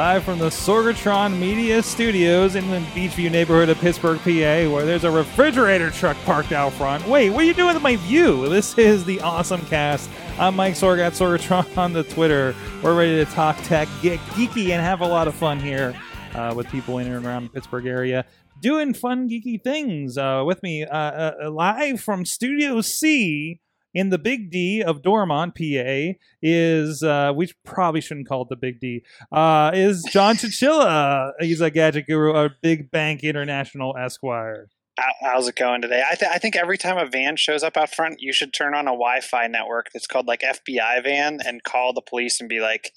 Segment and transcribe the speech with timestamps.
[0.00, 5.04] Live from the Sorgatron Media Studios in the Beechview neighborhood of Pittsburgh, PA, where there's
[5.04, 7.06] a refrigerator truck parked out front.
[7.06, 8.48] Wait, what are you doing with my view?
[8.48, 10.08] This is the Awesome Cast.
[10.38, 12.54] I'm Mike Sorg at Sorgatron on the Twitter.
[12.82, 15.94] We're ready to talk tech, get geeky, and have a lot of fun here
[16.34, 18.24] uh, with people in and around the Pittsburgh area
[18.62, 20.16] doing fun, geeky things.
[20.16, 23.60] Uh, with me, uh, uh, live from Studio C
[23.94, 28.56] in the Big D of Dormont, PA, is uh, we probably shouldn't call it the
[28.56, 29.02] Big D.
[29.32, 31.32] Uh, is John Chichilla?
[31.40, 34.68] He's a gadget guru, a Big Bank International Esquire.
[35.22, 36.02] How's it going today?
[36.08, 38.74] I, th- I think every time a van shows up out front, you should turn
[38.74, 42.60] on a Wi-Fi network that's called like FBI van and call the police and be
[42.60, 42.92] like,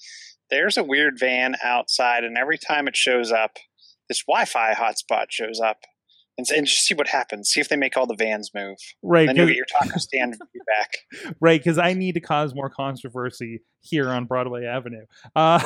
[0.50, 3.56] "There's a weird van outside," and every time it shows up,
[4.08, 5.78] this Wi-Fi hotspot shows up,
[6.36, 7.48] and, and just see what happens.
[7.50, 8.76] See if they make all the vans move.
[9.02, 11.34] Right, Then 'cause- get your taco stand back.
[11.40, 15.04] right, because I need to cause more controversy here on Broadway Avenue.
[15.36, 15.60] Uh,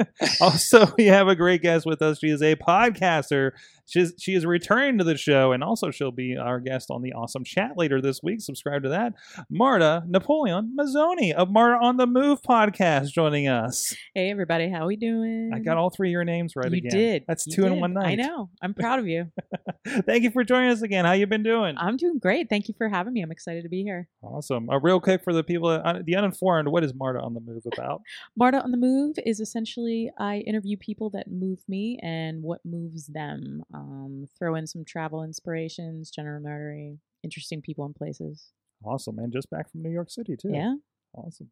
[0.40, 2.18] also, we have a great guest with us.
[2.18, 3.52] She is a podcaster.
[3.86, 7.12] She's, she is returning to the show, and also she'll be our guest on the
[7.12, 8.40] Awesome Chat later this week.
[8.40, 9.14] Subscribe to that.
[9.50, 13.94] Marta Napoleon Mazzoni of Marta on the Move podcast joining us.
[14.14, 15.50] Hey everybody, how we doing?
[15.54, 16.90] I got all three of your names right you again.
[16.90, 17.24] did.
[17.26, 18.06] That's You two in one night.
[18.06, 18.50] I know.
[18.62, 19.30] I'm proud of you.
[20.06, 21.04] Thank you for joining us again.
[21.04, 21.74] How you been doing?
[21.76, 22.48] I'm doing great.
[22.48, 23.22] Thank you for having me.
[23.22, 24.08] I'm excited to be here.
[24.22, 24.70] Awesome.
[24.70, 27.61] Uh, real quick for the people, uh, the uninformed, what is Marta on the Move
[27.66, 28.02] about?
[28.36, 33.06] Marta on the Move is essentially I interview people that move me and what moves
[33.06, 33.62] them.
[33.74, 38.52] Um, throw in some travel inspirations, general nerdery, interesting people and places.
[38.84, 39.18] Awesome.
[39.18, 40.52] And just back from New York City, too.
[40.52, 40.74] Yeah.
[41.14, 41.50] Awesome.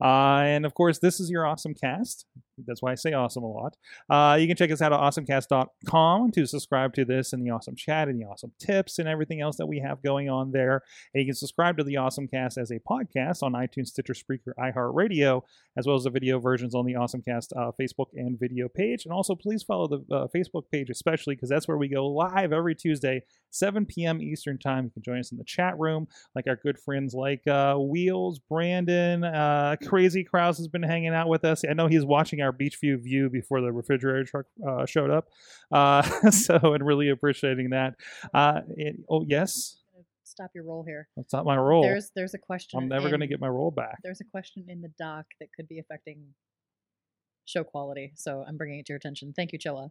[0.00, 2.26] Uh, and of course, this is your awesome cast.
[2.66, 3.76] That's why I say awesome a lot.
[4.10, 7.76] Uh, you can check us out at awesomecast.com to subscribe to this and the awesome
[7.76, 10.82] chat and the awesome tips and everything else that we have going on there.
[11.14, 14.52] And you can subscribe to the Awesome Cast as a podcast on iTunes, Stitcher, Spreaker,
[14.58, 15.42] iHeartRadio,
[15.76, 19.04] as well as the video versions on the Awesome Cast uh, Facebook and video page.
[19.04, 22.52] And also, please follow the uh, Facebook page, especially because that's where we go live
[22.52, 24.20] every Tuesday, 7 p.m.
[24.20, 24.84] Eastern Time.
[24.84, 28.38] You can join us in the chat room, like our good friends like uh, Wheels,
[28.38, 31.64] Brandon, uh, Crazy Kraus has been hanging out with us.
[31.68, 35.28] I know he's watching our Beechview view view before the refrigerator truck uh, showed up.
[35.72, 37.94] Uh, so, and really appreciating that.
[38.34, 39.76] Uh, it- oh, yes,
[40.24, 41.08] Stop your roll here.
[41.16, 41.82] that's not my role.
[41.82, 42.78] There's there's a question.
[42.78, 43.98] I'm never going to get my role back.
[44.04, 46.18] There's a question in the doc that could be affecting
[47.46, 49.32] show quality, so I'm bringing it to your attention.
[49.34, 49.88] Thank you, Chilla.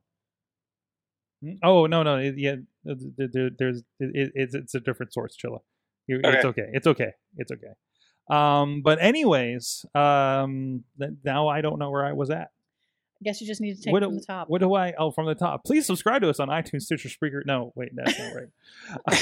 [1.44, 5.36] Mm, Oh no no it, yeah there- there- there's it, it's it's a different source
[5.36, 5.59] Chilla.
[6.07, 6.62] You, It's Okay.
[6.62, 7.74] okay it's okay it's okay.
[8.29, 12.49] Um, but anyways, um, th- now I don't know where I was at.
[13.19, 14.47] I guess you just need to take what do, from the top.
[14.49, 14.93] What do I?
[14.97, 15.63] Oh, from the top.
[15.63, 17.41] Please subscribe to us on iTunes, Stitcher, Spreaker.
[17.45, 19.21] No, wait, that's not right.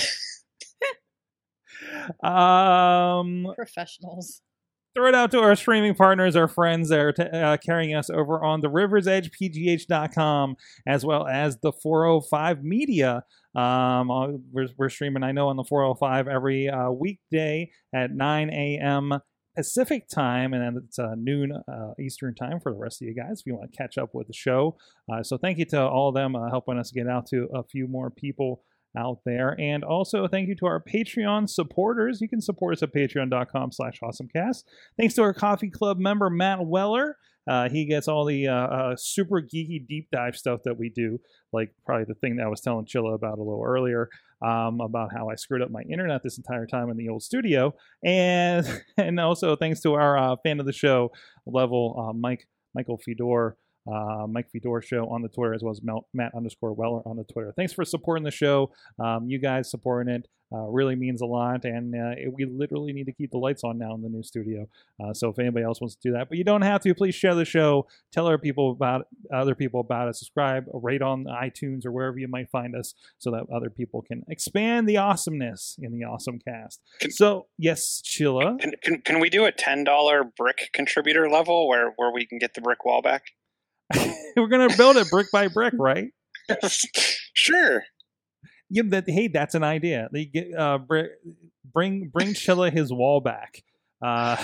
[3.20, 4.42] um, Professionals.
[4.94, 8.10] throw it out to our streaming partners, our friends that are t- uh, carrying us
[8.10, 10.56] over on the Rivers Edge PGH.com
[10.86, 13.24] as well as the 405 Media.
[13.56, 18.50] Um, uh, we're, we're streaming, I know, on the 405 every uh, weekday at 9
[18.50, 19.20] a.m.
[19.56, 23.16] Pacific time, and then it's uh, noon uh, Eastern time for the rest of you
[23.16, 24.76] guys if you want to catch up with the show.
[25.12, 27.64] Uh, so thank you to all of them uh, helping us get out to a
[27.64, 28.64] few more people
[28.98, 29.56] out there.
[29.60, 32.22] And also thank you to our Patreon supporters.
[32.22, 34.64] You can support us at patreon.com slash awesomecast.
[34.98, 37.18] Thanks to our coffee club member, Matt Weller.
[37.48, 41.20] Uh, he gets all the uh, uh, super geeky deep dive stuff that we do,
[41.54, 44.10] like probably the thing that I was telling Chilla about a little earlier
[44.42, 47.74] um, about how I screwed up my internet this entire time in the old studio,
[48.04, 48.66] and
[48.98, 51.12] and also thanks to our uh, fan of the show
[51.46, 53.58] level, uh, Mike Michael Fedor.
[53.92, 57.18] Uh, Mike Fedor show on the Twitter as well as Mel- Matt underscore Weller on
[57.18, 57.54] the Twitter.
[57.56, 58.72] Thanks for supporting the show.
[59.00, 62.94] Um, you guys supporting it uh, really means a lot, and uh, it, we literally
[62.94, 64.68] need to keep the lights on now in the new studio.
[65.04, 67.16] Uh, so if anybody else wants to do that, but you don't have to, please
[67.16, 67.88] share the show.
[68.12, 70.16] Tell other people about other people about it.
[70.16, 74.24] Subscribe, rate on iTunes or wherever you might find us, so that other people can
[74.30, 76.80] expand the awesomeness in the awesome cast.
[77.02, 78.60] Can- So yes, Chilla.
[78.60, 82.38] Can, can, can we do a ten dollar brick contributor level where where we can
[82.38, 83.24] get the brick wall back?
[84.36, 86.10] We're gonna build it brick by brick, right?
[87.34, 87.84] sure.
[88.70, 90.10] Yeah, that hey, that's an idea.
[90.12, 91.14] They get uh, br-
[91.72, 93.64] bring bring Chilla his wall back.
[94.02, 94.36] Uh,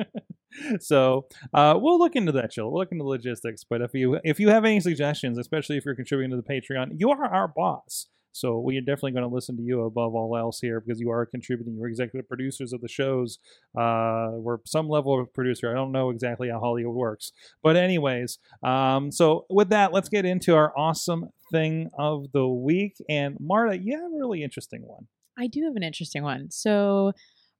[0.80, 2.70] so uh, we'll look into that, Chilla.
[2.70, 3.64] We'll look into the logistics.
[3.68, 6.92] But if you if you have any suggestions, especially if you're contributing to the Patreon,
[6.96, 8.06] you are our boss.
[8.32, 11.10] So we are definitely going to listen to you above all else here because you
[11.10, 11.76] are contributing.
[11.76, 13.38] You're executive producers of the shows.
[13.78, 15.70] Uh, we're some level of producer.
[15.70, 17.32] I don't know exactly how Hollywood works,
[17.62, 18.38] but anyways.
[18.62, 22.96] Um, so with that, let's get into our awesome thing of the week.
[23.08, 25.06] And Marta, you have a really interesting one.
[25.38, 26.50] I do have an interesting one.
[26.50, 27.12] So,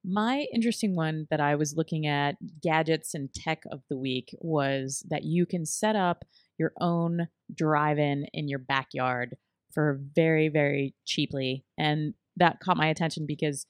[0.04, 5.04] my interesting one that I was looking at, gadgets and tech of the week, was
[5.10, 6.24] that you can set up
[6.56, 9.36] your own drive in in your backyard
[9.78, 11.64] for very, very cheaply.
[11.78, 13.64] And that caught my attention because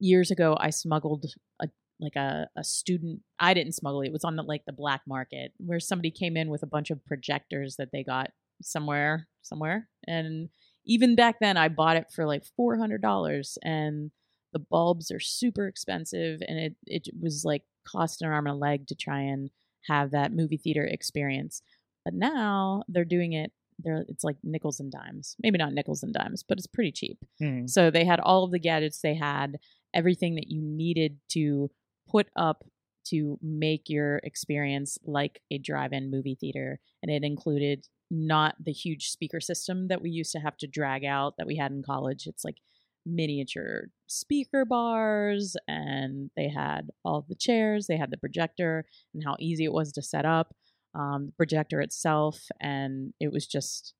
[0.00, 1.26] years ago I smuggled
[1.62, 1.68] a
[2.00, 4.08] like a, a student I didn't smuggle it.
[4.08, 6.90] It was on the like the black market where somebody came in with a bunch
[6.90, 8.30] of projectors that they got
[8.60, 9.88] somewhere somewhere.
[10.08, 10.48] And
[10.84, 14.10] even back then I bought it for like four hundred dollars and
[14.52, 18.58] the bulbs are super expensive and it, it was like cost an arm and a
[18.58, 19.50] leg to try and
[19.86, 21.62] have that movie theater experience.
[22.04, 25.36] But now they're doing it they're it's like nickels and dimes.
[25.42, 27.18] Maybe not nickels and dimes, but it's pretty cheap.
[27.38, 27.66] Hmm.
[27.66, 29.58] So they had all of the gadgets they had,
[29.94, 31.70] everything that you needed to
[32.08, 32.64] put up
[33.08, 39.10] to make your experience like a drive-in movie theater and it included not the huge
[39.10, 42.26] speaker system that we used to have to drag out that we had in college.
[42.26, 42.56] It's like
[43.04, 48.84] miniature speaker bars and they had all the chairs, they had the projector
[49.14, 50.54] and how easy it was to set up
[50.96, 53.94] um, the projector itself, and it was just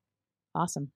[0.54, 0.92] awesome.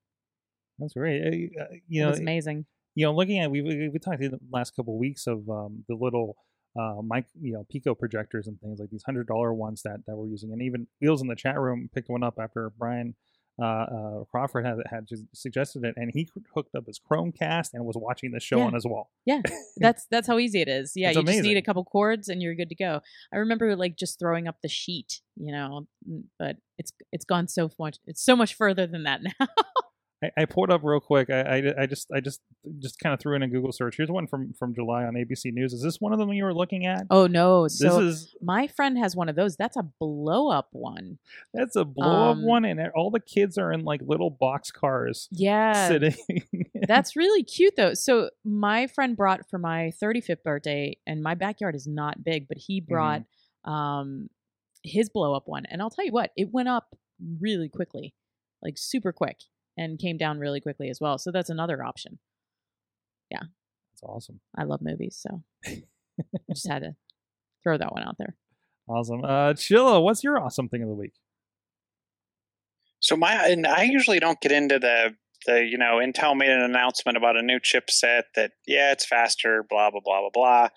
[0.79, 1.23] That's great.
[1.23, 2.64] Uh, uh, you it know, was amazing.
[2.94, 5.49] you know, looking at we we, we talked in the last couple of weeks of
[5.49, 6.37] um, the little
[6.79, 10.17] uh, mic, you know, Pico projectors and things like these hundred dollar ones that that
[10.17, 13.14] we're using, and even Wheels in the chat room picked one up after Brian
[13.61, 17.97] uh, uh, Crawford had had suggested it, and he hooked up his Chromecast and was
[17.99, 18.64] watching the show Yeah.
[18.64, 19.11] on his wall.
[19.26, 19.43] Yeah,
[19.76, 20.93] that's that's how easy it is.
[20.97, 23.00] Yeah, It's you just need a couple cords and you're good to go.
[23.32, 25.87] I remember like just throwing up the sheet, you know,
[26.38, 27.99] but it's it's gone so much.
[28.06, 29.47] It's so much further than that now.
[30.22, 31.31] I, I pulled up real quick.
[31.31, 32.40] I, I, I just I just
[32.78, 33.96] just kind of threw in a Google search.
[33.96, 35.72] Here's one from from July on ABC News.
[35.72, 37.06] Is this one of them you were looking at?
[37.11, 37.64] oh no!
[37.64, 39.56] this So is my friend has one of those.
[39.56, 41.19] That's a blow up one.
[41.55, 44.70] that's a blow up Um, one, and all the kids are in like little box
[44.70, 46.14] cars Yeah, sitting.
[46.87, 47.94] That's really cute though.
[47.94, 52.58] So my friend brought for my 35th birthday, and my backyard is not big, but
[52.58, 53.22] he brought
[53.64, 54.28] um
[54.82, 55.67] his blow up one.
[55.67, 56.96] And I'll tell you what, it went up
[57.40, 58.14] really quickly,
[58.62, 59.37] like super quick,
[59.81, 61.17] and came down really quickly as well.
[61.17, 62.19] So that's another option.
[63.31, 63.44] Yeah.
[63.93, 64.41] That's awesome.
[64.56, 65.82] I love movies, so I
[66.50, 66.94] just had to
[67.62, 68.37] throw that one out there.
[68.87, 69.25] Awesome.
[69.25, 71.15] Uh, Chilla, what's your awesome thing of the week?
[73.00, 75.15] So my and I usually don't get into the
[75.47, 79.65] the you know Intel made an announcement about a new chipset that yeah it's faster
[79.71, 80.69] blah blah blah blah blah.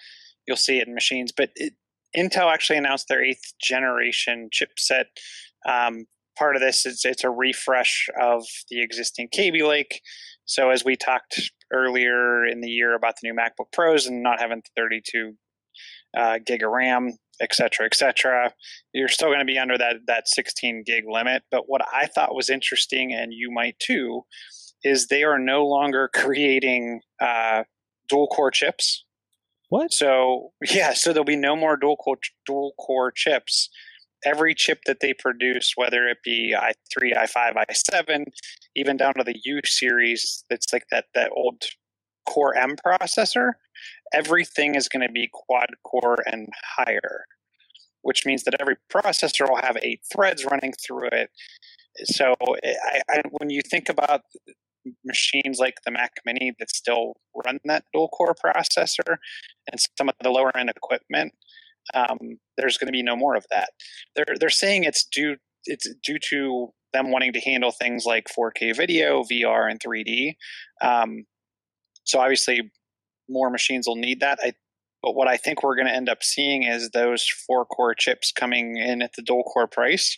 [0.47, 1.73] You'll see it in machines, but it,
[2.15, 5.05] Intel actually announced their eighth generation chipset.
[5.67, 6.05] Um,
[6.37, 10.01] part of this is it's a refresh of the existing Kaby Lake.
[10.45, 14.39] So as we talked earlier in the year about the new MacBook Pros and not
[14.39, 15.33] having 32
[16.15, 18.53] uh, gig of RAM, et cetera, et cetera,
[18.93, 21.43] you're still going to be under that that 16 gig limit.
[21.49, 24.23] But what I thought was interesting, and you might too,
[24.83, 27.63] is they are no longer creating uh,
[28.07, 29.05] dual core chips.
[29.69, 29.91] What?
[29.91, 33.69] So yeah, so there'll be no more dual core dual core chips.
[34.25, 38.25] Every chip that they produce, whether it be i3, i5, i7,
[38.75, 41.63] even down to the U series, that's like that that old
[42.25, 43.53] Core M processor.
[44.13, 47.25] Everything is going to be quad core and higher,
[48.01, 51.29] which means that every processor will have eight threads running through it.
[52.05, 54.21] So I, I, when you think about
[55.05, 59.17] machines like the Mac Mini that still run that dual core processor
[59.71, 61.33] and some of the lower end equipment,
[61.93, 63.69] um, there's going to be no more of that.
[64.15, 68.75] They're they're saying it's due it's due to them wanting to handle things like 4K
[68.75, 70.35] video, VR, and 3D.
[70.81, 71.25] Um,
[72.03, 72.71] so obviously,
[73.29, 74.39] more machines will need that.
[74.43, 74.53] I,
[75.01, 78.31] but what I think we're going to end up seeing is those four core chips
[78.31, 80.17] coming in at the dual core price.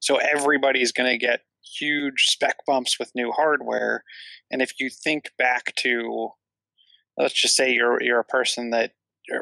[0.00, 1.40] So everybody's going to get
[1.78, 4.04] huge spec bumps with new hardware.
[4.50, 6.30] And if you think back to,
[7.18, 8.92] let's just say you're you're a person that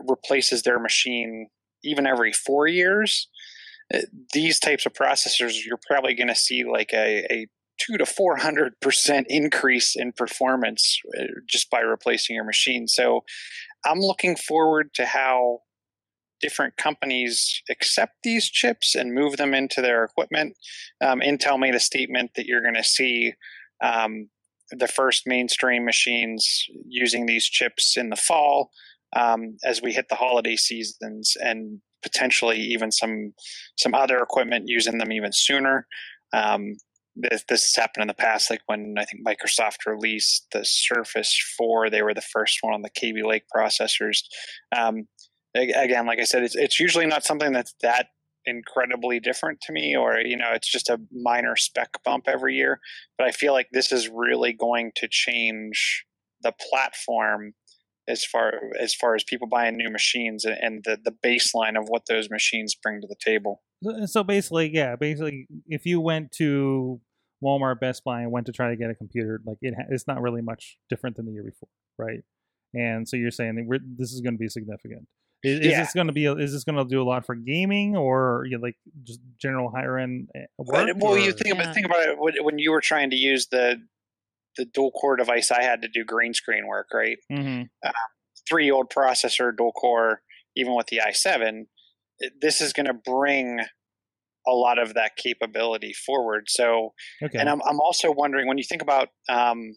[0.09, 1.49] replaces their machine
[1.83, 3.29] even every four years,
[3.95, 4.01] uh,
[4.33, 7.47] these types of processors you're probably going to see like a, a
[7.79, 12.87] two to four hundred percent increase in performance uh, just by replacing your machine.
[12.87, 13.25] So
[13.85, 15.61] I'm looking forward to how
[16.41, 20.57] different companies accept these chips and move them into their equipment.
[21.01, 23.35] Um, Intel made a statement that you're going to see
[23.83, 24.31] um,
[24.71, 28.71] the first mainstream machines using these chips in the fall
[29.17, 33.33] um, as we hit the holiday seasons, and potentially even some
[33.77, 35.87] some other equipment using them even sooner.
[36.33, 36.77] Um,
[37.17, 41.37] this, this has happened in the past, like when I think Microsoft released the Surface
[41.59, 44.23] 4, they were the first one on the Kaby Lake processors.
[44.75, 45.09] Um,
[45.55, 48.07] again, like I said, it's, it's usually not something that's that
[48.47, 52.81] incredibly different to me, or you know, it's just a minor spec bump every year.
[53.19, 56.05] But I feel like this is really going to change
[56.43, 57.53] the platform
[58.11, 61.85] as far as far as people buying new machines and, and the the baseline of
[61.89, 63.63] what those machines bring to the table.
[63.83, 67.01] So- So basically, yeah, basically, if you went to
[67.43, 70.21] Walmart, Best Buy, and went to try to get a computer, like it, it's not
[70.21, 72.21] really much different than the year before, right?
[72.75, 75.07] And so you're saying that we're, this is going to be significant.
[75.43, 76.27] Is, is this going to be?
[76.27, 79.71] Is this going to do a lot for gaming, or you know, like just general
[79.75, 80.69] higher end eh, work?
[80.69, 81.63] But, well, you or- think Yeah.
[81.63, 83.77] about think about it when, when you were trying to use the
[84.57, 87.19] the dual core device I had to do green screen work, right?
[87.31, 87.69] Mhm.
[88.49, 90.23] Three year old processor, dual core,
[90.57, 91.67] even with the i7.
[92.41, 93.61] This is going to bring
[94.47, 96.45] a lot of that capability forward.
[96.49, 97.39] So, Okay.
[97.39, 99.77] and I'm I'm also wondering when you think about um,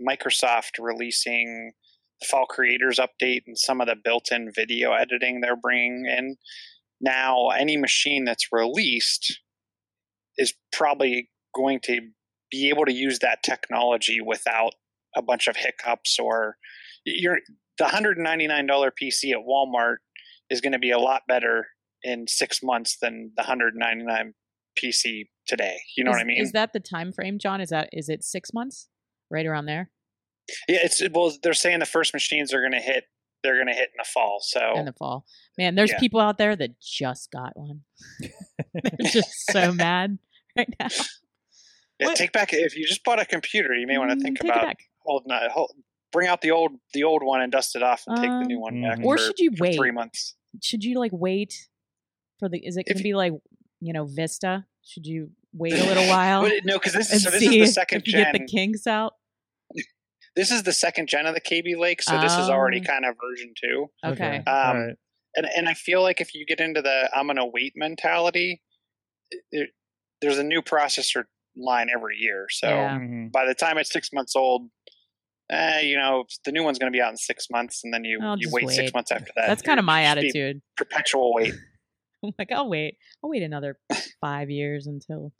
[0.00, 1.72] Microsoft releasing
[2.20, 6.36] the Fall Creators Update and some of the built-in video editing they're bringing in.
[7.00, 9.40] Now, any machine that's released
[10.36, 12.10] is probably going to
[12.50, 14.74] be able to use that technology without
[15.16, 16.56] a bunch of hiccups or
[17.04, 17.38] you're
[17.78, 18.20] the $199
[19.02, 19.96] PC at Walmart
[20.50, 21.68] is going to be a lot better
[22.02, 24.34] in 6 months than the 199
[24.78, 25.78] PC today.
[25.96, 26.42] You know is, what I mean?
[26.42, 27.60] Is that the time frame, John?
[27.60, 28.88] Is that is it six months?
[29.30, 29.90] Right around there
[30.68, 31.32] Yeah, it's well.
[31.42, 33.04] They're saying the first machines are going to hit.
[33.42, 34.38] They're going to hit in the fall.
[34.40, 35.24] So in the fall.
[35.58, 35.98] Man, there's Yeah.
[35.98, 37.80] people out there that just got one.
[38.74, 40.18] They're just so mad
[40.56, 40.88] right now.
[42.04, 44.22] Yeah, what- take back if you just bought a computer, you may want to Mm,
[44.22, 45.72] think take about holding a, hold,
[46.12, 48.56] bring out the old the old one and dust it off and take the new
[48.56, 48.98] Um, one back.
[48.98, 49.04] Mhm.
[49.04, 49.76] Or for- should you wait?
[49.76, 50.36] three months?
[50.62, 51.68] Should you like wait
[52.38, 52.58] for the?
[52.64, 53.32] Is it going to be like
[53.80, 54.66] you know Vista?
[54.84, 57.98] Should you wait a little while no, because this is so this is the second
[58.02, 58.32] if you gen.
[58.32, 59.14] get the kinks out?
[60.36, 62.84] this is the second gen of the Kaby Lake, so this is already Oh.
[62.84, 63.90] kind of version two.
[64.04, 64.36] Okay.
[64.38, 64.96] Um, All right.
[65.36, 68.62] And and I feel like if you get into the I'm gonna wait mentality,
[69.50, 69.70] it,
[70.20, 71.24] there's a new processor
[71.56, 72.46] line every year.
[72.50, 72.98] So Yeah.
[72.98, 73.32] Mhm.
[73.32, 74.70] by the time it's six months old,
[75.50, 78.04] eh, you know, the new one's going to be out in six months, and then
[78.04, 79.46] you, I'll you just wait, six months after that.
[79.46, 80.62] That's kind of my you just be attitude.
[80.76, 81.54] Perpetual wait.
[82.24, 82.96] I'm like, I'll wait.
[83.22, 83.78] I'll wait another
[84.20, 85.32] five years until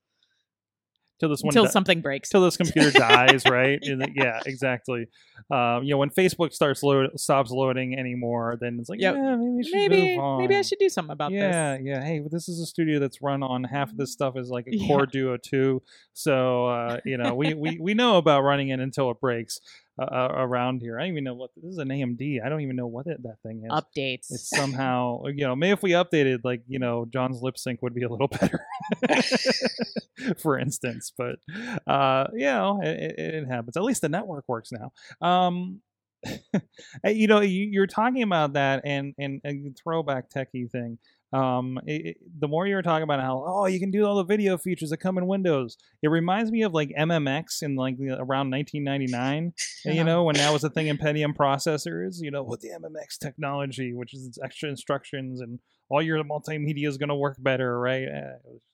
[1.21, 2.29] Till this one until di- something breaks.
[2.29, 3.79] till this computer dies, right?
[3.83, 5.07] And it- yeah, exactly.
[5.51, 9.15] Um, you know, when Facebook starts load stops loading anymore, then it's like, Yep.
[9.15, 11.87] yeah, maybe maybe maybe I should do something about yeah, this.
[11.87, 12.05] Yeah yeah.
[12.05, 14.77] Hey, this is a studio that's run on half of this stuff is like a
[14.77, 14.87] Yeah.
[14.89, 15.83] Core Duo two,
[16.15, 19.61] so uh, you know we, we we know about running it until it breaks
[19.99, 20.99] uh, around here.
[20.99, 22.45] I don't even know what this is an AMD.
[22.45, 23.71] I don't even know what it, that thing is.
[23.71, 24.27] Updates.
[24.31, 27.95] It's somehow you know maybe if we updated like you know John's lip sync would
[27.95, 28.65] be a little better,
[30.39, 31.13] for instance.
[31.17, 31.37] But
[31.87, 33.77] uh, you know it, it, it happens.
[33.77, 34.93] At least the network works now.
[35.27, 35.81] Um,
[36.27, 36.61] uh,
[37.09, 40.99] you know you, you're talking about that and and, and throwback techie thing.
[41.35, 44.17] Um, it, it- the more you were talking about how oh you can do all
[44.17, 47.97] the video features that come in Windows, it reminds me of like MMX in like
[47.99, 49.53] the, around 1999
[49.85, 53.19] you know, when that was a thing in Pentium processors, you know, with the MMX
[53.21, 58.05] technology, which is extra instructions and all your multimedia is going to work better, right?
[58.05, 58.33] Eh,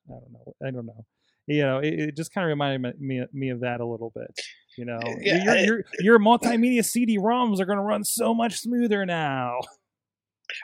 [0.09, 0.55] I don't know.
[0.67, 1.05] I don't know.
[1.47, 4.31] You know, it, it just kind of reminded me, me of that a little bit.
[4.79, 9.05] You know, Yeah, your, your your multimedia CD-ROMs are going to run so much smoother
[9.05, 9.59] now.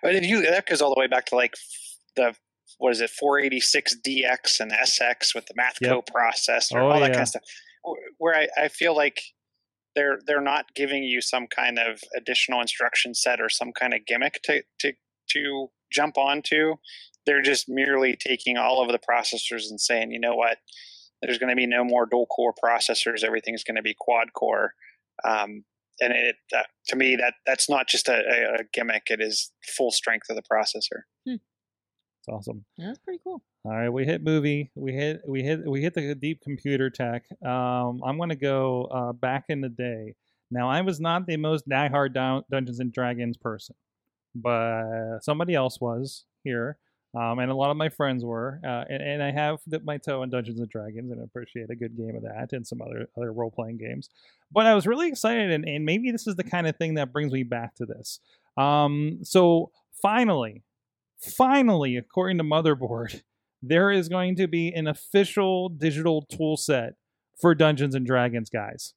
[0.02, 1.54] But if you that goes all the way back to like
[2.16, 2.35] the
[2.78, 7.06] what is it 486 DX and SX with the math Mathco processor, Oh, all that
[7.08, 7.12] yeah.
[7.12, 7.42] kind of stuff.
[8.18, 9.20] Where I, I feel like
[9.94, 14.00] they're they're not giving you some kind of additional instruction set or some kind of
[14.06, 14.92] gimmick to to
[15.30, 16.75] to jump onto.
[17.25, 20.58] They're just merely taking all of the processors and saying, you know what,
[21.23, 23.25] there's going to be no more dual core processors.
[23.25, 24.75] Everything's going to be quad core.
[25.25, 25.64] Um,
[26.00, 29.50] and it that, to me that that's not just a, a, a gimmick; it is
[29.76, 31.02] full strength of the processor.
[32.26, 32.64] It's awesome.
[32.76, 33.40] Yeah, that's pretty cool.
[33.64, 34.71] All right, we hit movie.
[34.75, 37.25] We hit we hit we hit the deep computer tech.
[37.45, 40.14] Um, I'm gonna go uh, back in the day.
[40.50, 43.76] Now I was not the most diehard Dun- Dungeons and Dragons person,
[44.35, 46.78] but somebody else was here,
[47.14, 48.61] um, and a lot of my friends were.
[48.64, 51.76] Uh, and, and I have dipped my toe in Dungeons and Dragons and appreciate a
[51.76, 54.09] good game of that and some other other role playing games.
[54.50, 57.12] But I was really excited, and, and maybe this is the kind of thing that
[57.12, 58.18] brings me back to this.
[58.56, 59.71] Um, so
[60.02, 60.62] finally,
[61.18, 63.23] finally, according to Motherboard,
[63.62, 66.94] there is going to be an official digital tool set
[67.40, 68.94] for Dungeons and Dragons, guys.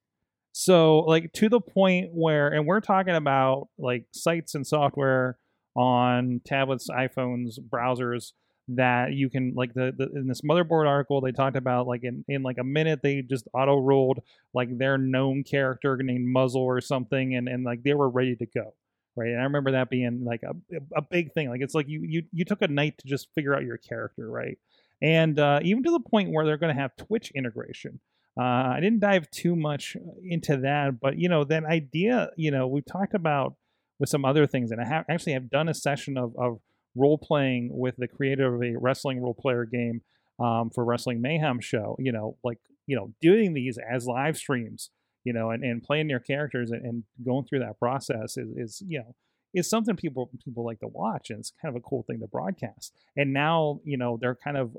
[0.51, 5.37] So like to the point where, and we're talking about like sites and software
[5.75, 8.33] on tablets, iPhones, browsers
[8.69, 12.23] that you can like the, the in this motherboard article they talked about like in,
[12.27, 14.19] in like a minute they just auto rolled
[14.53, 18.45] like their known character named Muzzle or something and and like they were ready to
[18.45, 18.75] go
[19.19, 19.29] right?
[19.29, 20.55] And I remember that being like a,
[20.95, 21.49] a big thing.
[21.49, 24.29] Like it's like you you you took a night to just figure out your character
[24.29, 24.57] right?
[25.01, 27.99] And uh, even to the point where they're going to have Twitch integration.
[28.39, 32.67] Uh, I didn't dive too much into that but you know that idea you know
[32.67, 33.55] we've talked about
[33.99, 36.59] with some other things and I have actually have done a session of of
[36.95, 40.01] role playing with the creator of a wrestling role player game
[40.39, 41.95] um, for Wrestling Mayhem show.
[41.99, 44.89] You know, like you know, doing these as live streams,
[45.23, 48.83] you know, and, and playing your characters and, and going through that process is, is
[48.87, 49.15] you know
[49.53, 52.27] is something people people like to watch, and it's kind of a cool thing to
[52.27, 52.93] broadcast.
[53.15, 54.75] And now you know they're kind of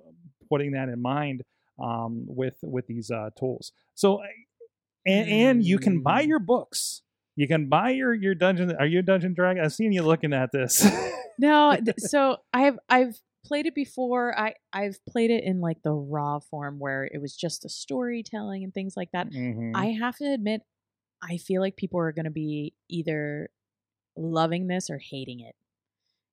[0.48, 1.42] putting that in mind
[1.82, 3.72] um, with with these uh, tools.
[3.94, 4.20] So,
[5.06, 7.02] and, and you can buy your books.
[7.36, 8.74] You can buy your your dungeon.
[8.78, 9.64] Are you a dungeon dragon?
[9.64, 10.86] I've seen you looking at this.
[11.38, 14.38] No, so I've I've played it before.
[14.38, 18.64] I I've played it in like the raw form where it was just the storytelling
[18.64, 19.30] and things like that.
[19.30, 19.72] Mhm.
[19.74, 20.62] I have to admit,
[21.22, 23.50] I feel like people are going to be either
[24.16, 25.54] loving this or hating it.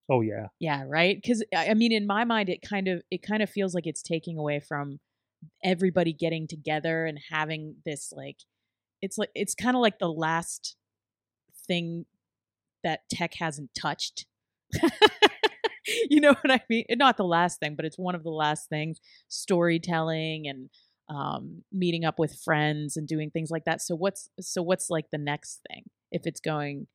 [0.09, 0.47] oh yeah.
[0.59, 1.17] Yeah, right.
[1.21, 3.87] Because I I mean, in my mind, it kind of it kind of feels like
[3.87, 4.99] it's taking away from
[5.63, 8.37] everybody getting together and having this like
[9.01, 10.75] it's like it's kind of like the last
[11.67, 12.05] thing
[12.83, 14.25] that tech hasn't touched.
[16.09, 16.85] you know what I mean?
[16.91, 18.99] Not the last thing, but it's one of the last things.
[19.27, 20.69] Storytelling and
[21.09, 23.81] um, meeting up with friends and doing things like that.
[23.81, 26.87] So what's so what's like the next thing if it's going?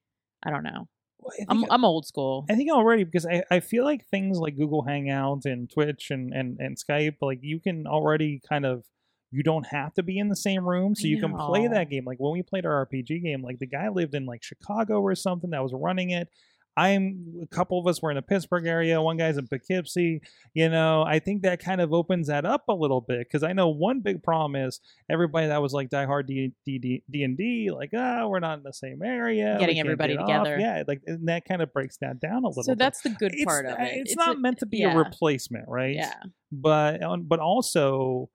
[0.44, 0.88] I don't know.
[1.18, 2.44] Well, I I'm think- I'm old school.
[2.50, 6.32] I think already because I, I feel like things like Google Hangouts and Twitch and,
[6.32, 8.84] and, and Skype, like you can already kind of
[9.30, 12.04] you don't have to be in the same room, so you can play that game.
[12.04, 15.14] Like when we played our RPG game, like the guy lived in like Chicago or
[15.14, 16.28] something that was running it.
[16.76, 19.00] I'm a couple of us were in the Pittsburgh area.
[19.02, 20.22] One guy's in Poughkeepsie.
[20.54, 23.52] You know, I think that kind of opens that up a little bit because I
[23.52, 27.70] know one big problem is everybody that was like diehard D D D and D,
[27.70, 29.56] like ah, we're not in the same area.
[29.60, 30.58] Getting everybody get off." together.
[30.58, 32.62] Yeah, like and that kind of breaks that down a little.
[32.62, 34.02] So bit that's the good it's, part of uh, it.
[34.04, 35.94] It's, not a- meant to be yeah, a replacement, right?
[35.94, 36.14] Yeah.
[36.50, 38.30] But but also,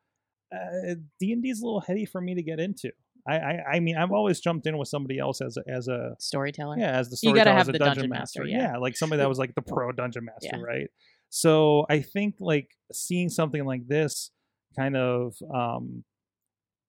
[0.52, 2.92] D and D is a little heady for me to get into.
[3.28, 6.16] I, I I mean I've always jumped in with somebody else as a as a
[6.20, 6.78] Storyteller.
[6.80, 8.44] yeah as the You gotta have as a the dungeon, dungeon master.
[8.44, 8.78] master, yeah.
[8.78, 10.62] like somebody that was like the pro dungeon master, Yeah.
[10.63, 10.88] right?
[11.30, 14.32] So I think like seeing something like this
[14.78, 16.04] kind of um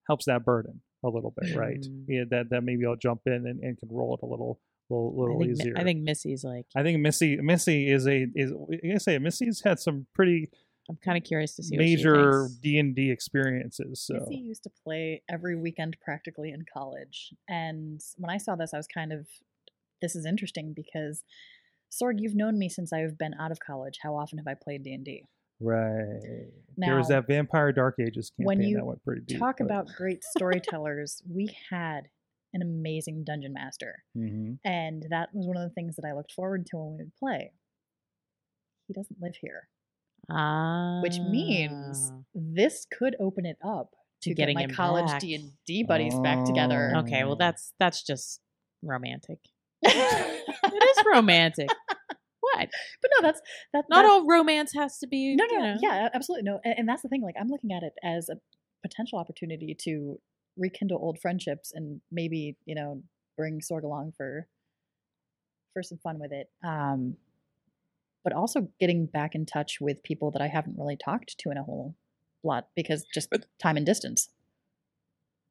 [0.07, 1.81] helps that burden a little bit, right?
[1.81, 2.05] Mm.
[2.09, 5.37] Yeah, that that maybe I'll jump in and, and can roll it a little little,
[5.43, 5.75] I think, easier.
[5.77, 6.65] I think Missy's like.
[6.75, 8.53] I think Missy Missy is a is
[8.95, 10.51] I say Missy's had some pretty
[10.89, 12.49] I'm kind of curious to see major.
[12.63, 14.01] D and D experiences.
[14.01, 17.35] So Missy used to play every weekend practically in college.
[17.49, 19.27] And when I saw this, I was kind of,
[20.01, 21.25] this is interesting because,
[21.91, 23.99] Sorg, you've known me since I've been out of college.
[24.03, 25.25] How often have I played D&D?
[25.61, 26.47] right,
[26.77, 29.41] there was that Vampire Dark Ages campaign when you that went pretty deep.
[29.41, 31.21] Talk about great storytellers.
[31.29, 32.09] we had
[32.55, 34.05] an amazing dungeon master.
[34.15, 36.97] hmm And that was one of the things that I looked forward to when we
[36.99, 37.53] would play.
[38.87, 39.69] He doesn't live here,
[40.31, 41.01] Ah.
[41.03, 43.91] which means this could open it up
[44.23, 45.21] To to, getting get my college back.
[45.21, 46.93] D and D buddies back together.
[46.95, 47.01] Oh.
[47.01, 48.41] Okay, well that's that's just
[48.83, 49.39] romantic.
[49.85, 51.69] It is romantic.
[52.41, 52.69] what?
[53.03, 53.41] But no, that's
[53.73, 55.35] that's Not that- all romance has to be.
[55.37, 55.79] No, you no, know.
[55.81, 56.61] yeah, absolutely no.
[56.65, 57.23] And, and that's the thing.
[57.23, 58.37] Like, I'm looking at it as a
[58.83, 60.21] potential opportunity to
[60.57, 63.03] rekindle old friendships and maybe you know
[63.37, 64.47] bring Sorg along for
[65.73, 66.49] for some fun with it.
[66.65, 67.17] Um,
[68.25, 71.57] but also getting back in touch with people that I haven't really talked to in
[71.57, 71.95] a whole
[72.43, 74.29] lot because just But- time and distance.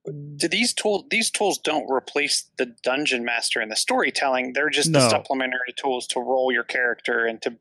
[0.08, 0.38] Mm.
[0.38, 4.53] Do these tools these tools don't replace the dungeon master and the storytelling.
[4.53, 4.99] They're just No.
[4.99, 7.58] the supplementary tools to roll your character and to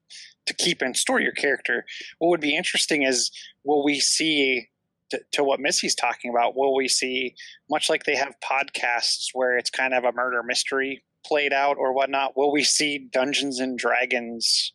[0.46, 1.84] to keep and store your character.
[2.18, 3.30] What would be interesting is
[3.64, 4.68] will we see
[5.10, 7.34] to, to what Missy's talking about, will we see
[7.70, 11.92] much like they have podcasts where it's kind of a murder mystery played out or
[11.92, 14.72] whatnot, will we see Dungeons and Dragons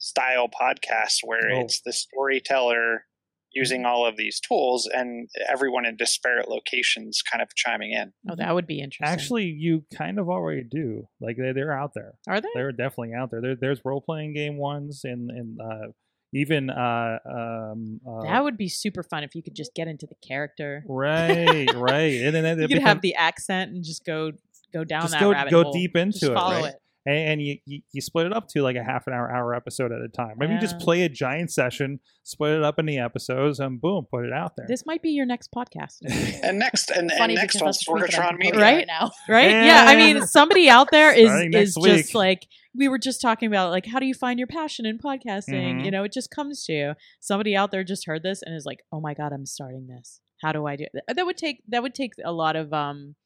[0.00, 1.60] style podcasts where Oh.
[1.60, 3.06] it's the storyteller
[3.52, 8.12] using all of these tools and everyone in disparate locations kind of chiming in.
[8.30, 9.12] Oh, that would be interesting.
[9.12, 11.08] Actually, you kind of already do.
[11.20, 12.14] Like they they're out there.
[12.28, 12.48] are they?
[12.54, 13.40] They're definitely out there.
[13.40, 15.88] there there's role playing game ones and and uh,
[16.32, 20.06] even uh, um, uh, that would be super fun if you could just get into
[20.06, 20.84] the character.
[20.86, 24.30] right right and then You could become- have the accent and just go
[24.72, 25.72] go down just that go rabbit go hole.
[25.72, 26.34] deep into Just it.
[26.34, 26.74] follow right?
[26.74, 26.80] it.
[27.06, 29.54] And, and you, you you split it up to like a half an hour hour
[29.54, 30.34] episode at a time.
[30.38, 30.84] Maybe you just Yeah.
[30.84, 34.52] play a giant session, split it up in the episodes, and boom, put it out
[34.56, 34.66] there.
[34.68, 35.98] This might be your next podcast.
[36.42, 38.50] And next, and, and Funny next because on that's the tweet that I'm Sorgatron promoting
[38.52, 38.60] Media.
[38.60, 38.86] Right?
[38.86, 39.10] now.
[39.28, 39.50] right?
[39.50, 42.98] Yeah, I mean, And- somebody out there is Starting is next just like we were
[42.98, 45.80] just talking about, like how do you find your passion in podcasting?
[45.80, 45.84] Mhm.
[45.84, 46.94] You know, it just comes to you.
[47.20, 50.20] Somebody out there just heard this and is like, "Oh my god, I'm starting this.
[50.42, 53.16] How do I do it?" That would take that would take a lot of um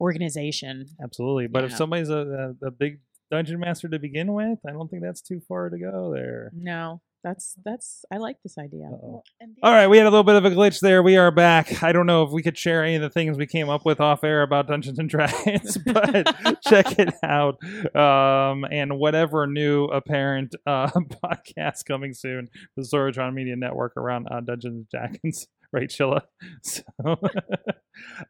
[0.00, 0.86] organization.
[1.02, 4.88] Absolutely, but if somebody's a, a, a big dungeon master to begin with, I don't
[4.88, 6.50] think that's too far to go there.
[6.54, 8.86] No, that's that's I like this idea.
[8.92, 9.22] Uh-oh.
[9.40, 11.02] And the All right, we had a little bit of a glitch there.
[11.02, 11.82] We are back.
[11.82, 14.00] I don't know if we could share any of the things we came up with
[14.00, 17.56] off air about Dungeons and Dragons, but check it out.
[17.96, 20.88] Um, and whatever new apparent uh,
[21.24, 25.48] podcast coming soon, the Sorgatron Media Network around uh, Dungeons and Dragons.
[25.74, 26.22] Right, Chilla.
[26.62, 26.82] So,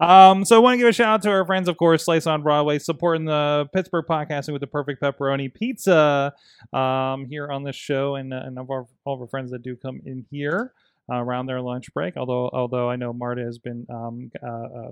[0.00, 2.26] um, so I want to give a shout out to our friends, of course, Slice
[2.26, 6.32] on Broadway, supporting the Pittsburgh podcasting with the perfect pepperoni pizza
[6.72, 9.62] um, here on this show, and, uh, and of our, all of our friends that
[9.62, 10.72] do come in here
[11.12, 12.16] uh, around their lunch break.
[12.16, 14.90] Although, although I know Marta has been um, uh, uh,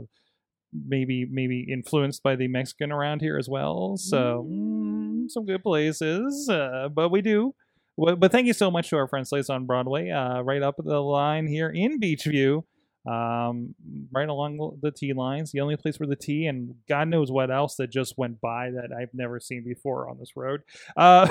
[0.87, 3.97] maybe maybe influenced by the Mexican around here as well.
[3.97, 7.55] So mm, some good places, uh, but we do.
[7.97, 11.01] But thank you so much to our friends Slice on Broadway, uh, right up the
[11.01, 12.65] line here in Beechview,
[13.07, 13.75] um,
[14.12, 15.53] right along the T lines.
[15.53, 18.71] The only place where the T and God knows what else that just went by
[18.71, 20.62] that I've never seen before on this road.
[20.97, 21.27] Uh,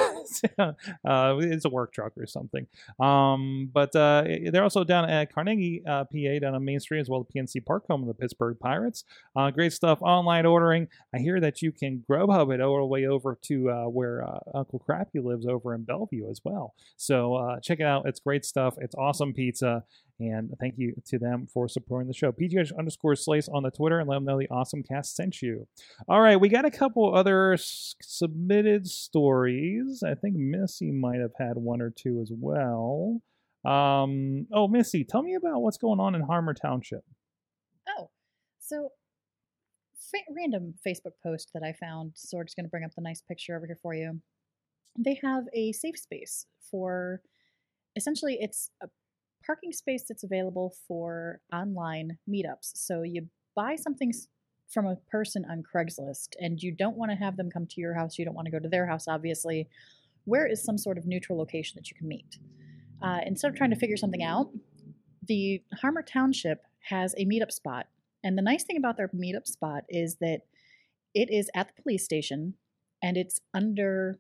[0.59, 0.73] uh,
[1.05, 2.67] it's a work truck or something.
[2.99, 7.09] Um, but uh, they're also down at Carnegie, uh, PA, down on Main Street, as
[7.09, 9.05] well as PNC Park, home of the Pittsburgh Pirates.
[9.35, 9.99] Uh, great stuff.
[10.01, 10.87] Online ordering.
[11.13, 14.79] I hear that you can Grubhub it all the way over to uh, where Uncle
[14.79, 16.73] Crappy lives over in Bellevue as well.
[16.97, 18.05] So check it out.
[18.05, 18.75] It's great stuff.
[18.79, 19.83] It's awesome pizza.
[20.21, 22.31] And thank you to them for supporting the show.
[22.31, 25.67] PGH underscore slice on the Twitter and let them know the awesome cast sent you.
[26.07, 30.03] All right, we got a couple other s- submitted stories.
[30.05, 33.21] I think Missy might have had one or two as well.
[33.65, 37.03] Um, oh, Missy, tell me about what's going on in Harmar Township.
[37.87, 38.09] Oh,
[38.59, 38.89] so
[40.11, 42.13] fa- random Facebook post that I found.
[42.15, 44.21] So we're just going to bring up the nice picture over here for you.
[44.97, 47.21] They have a safe space for
[47.95, 48.87] essentially it's a
[49.45, 52.71] parking space that's available for online meetups.
[52.75, 54.13] So you buy something
[54.71, 57.93] from a person on Craigslist and you don't want to have them come to your
[57.93, 59.67] house, you don't want to go to their house, obviously.
[60.25, 62.37] Where is some sort of neutral location that you can meet?
[63.01, 64.49] Uh, instead of trying to figure something out,
[65.27, 67.87] the Harmar Township has a meetup spot.
[68.23, 70.41] And the nice thing about their meetup spot is that
[71.13, 72.53] it is at the police station
[73.03, 74.19] and it's under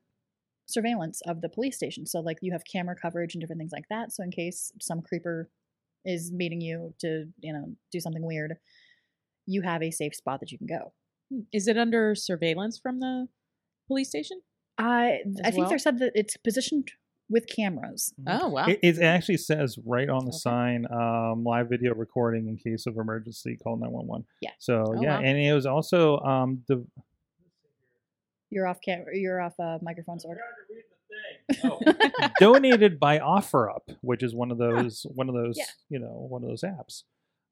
[0.71, 2.05] surveillance of the police station.
[2.05, 4.11] So, like, you have camera coverage and different things like that.
[4.11, 5.49] So, in case some creeper
[6.05, 8.55] is meeting you to, you know, do something weird,
[9.45, 10.93] you have a safe spot that you can go.
[11.31, 13.27] Hmm, Is it under surveillance from the
[13.87, 14.41] police station?
[14.77, 16.91] I I As think they said that it's positioned
[17.29, 18.13] with cameras.
[18.27, 18.65] Oh wow.
[18.67, 20.37] It, it actually says right on the Okay.
[20.37, 24.25] sign, um, live video recording in case of emergency, call 911.
[24.41, 24.49] Yeah.
[24.59, 25.23] So, Oh, yeah, wow.
[25.23, 26.85] and it was also um, the,
[28.51, 29.17] You're off camera.
[29.17, 30.35] You're off uh, microphone, Sorg.
[32.39, 35.65] donated by OfferUp, which is one of those one of those Yeah.
[35.89, 37.03] you know one of those apps.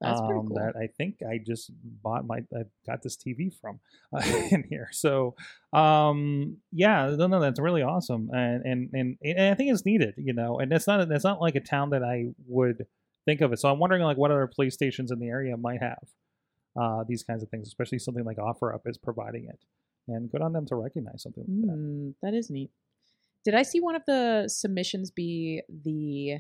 [0.02, 0.56] That's pretty um, cool.
[0.58, 3.80] That I think I just bought my I got this TV from
[4.14, 4.90] uh, in here.
[4.92, 5.36] So
[5.74, 10.14] um, yeah, no, no, that's really awesome, and, and and and I think it's needed,
[10.18, 10.60] you know.
[10.60, 12.86] And it's not it's not like a town that I would
[13.26, 13.60] think of it.
[13.60, 16.04] So I'm wondering like what other police stations in the area might have
[16.80, 19.60] uh, these kinds of things, especially something like OfferUp is providing it.
[20.08, 21.78] And good on them to recognize something like that.
[21.78, 22.72] Mm, that is neat.
[23.46, 26.40] Did I see one of the submissions be the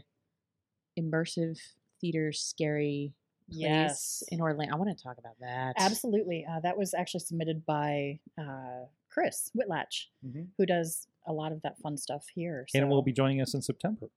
[0.99, 1.59] immersive
[2.01, 3.13] theater scary
[3.49, 4.23] place Yes.
[4.29, 4.73] in Orlando?
[4.75, 5.73] I want to talk about that.
[5.77, 6.45] Absolutely.
[6.49, 10.47] Uh, that was actually submitted by uh, Chris Whitlatch, Mhm.
[10.57, 12.65] who does a lot of that fun stuff here.
[12.69, 14.09] So, And will be joining us in September.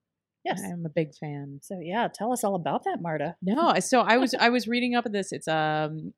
[0.44, 0.62] yes.
[0.64, 1.60] I'm a big fan.
[1.62, 3.36] So yeah, tell us all about that, Marta.
[3.42, 5.32] No, so I was I was reading up at this.
[5.32, 6.14] It's um,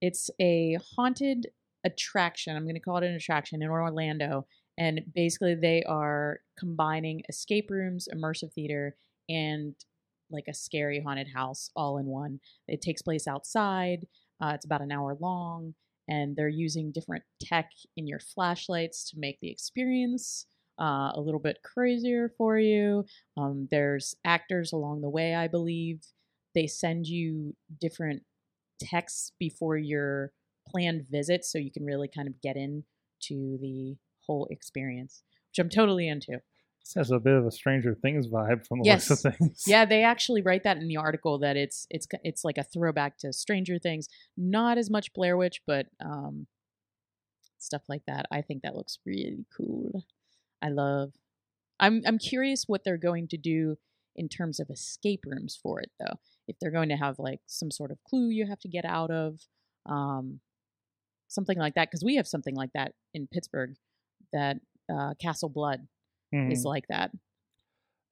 [0.00, 1.48] it's a haunted
[1.86, 2.56] attraction.
[2.56, 4.46] I'm going to call it an attraction in Orlando,
[4.76, 8.96] and basically they are combining escape rooms, immersive theater,
[9.28, 9.74] and
[10.30, 12.40] like a scary haunted house all in one.
[12.66, 14.06] It takes place outside.
[14.42, 15.74] Uh, it's about an hour long,
[16.08, 20.46] and they're using different tech in your flashlights to make the experience
[20.80, 23.04] uh, a little bit crazier for you.
[23.36, 26.00] Um, there's actors along the way, I believe.
[26.54, 28.22] They send you different
[28.80, 30.32] texts before your
[30.68, 35.68] planned visit so you can really kind of get into the whole experience, which I'm
[35.70, 36.40] totally into.
[36.80, 39.24] This has a bit of a Stranger Things vibe from the looks Yes.
[39.24, 39.64] of things.
[39.66, 43.18] Yeah, they actually write that in the article that it's it's it's like a throwback
[43.18, 44.06] to Stranger Things.
[44.36, 46.46] Not as much Blair Witch, but um,
[47.58, 48.26] stuff like that.
[48.30, 50.04] I think that looks really cool.
[50.62, 51.12] I love.
[51.80, 53.76] I'm I'm curious what they're going to do
[54.14, 56.20] in terms of escape rooms for it though.
[56.48, 59.10] If they're going to have like some sort of clue you have to get out
[59.10, 59.40] of,
[59.86, 60.40] um,
[61.36, 63.76] something like that, because we have something like that in Pittsburgh.
[64.32, 64.56] That
[64.92, 65.86] uh, Castle Blood
[66.32, 66.64] is Mhm.
[66.64, 67.12] like that.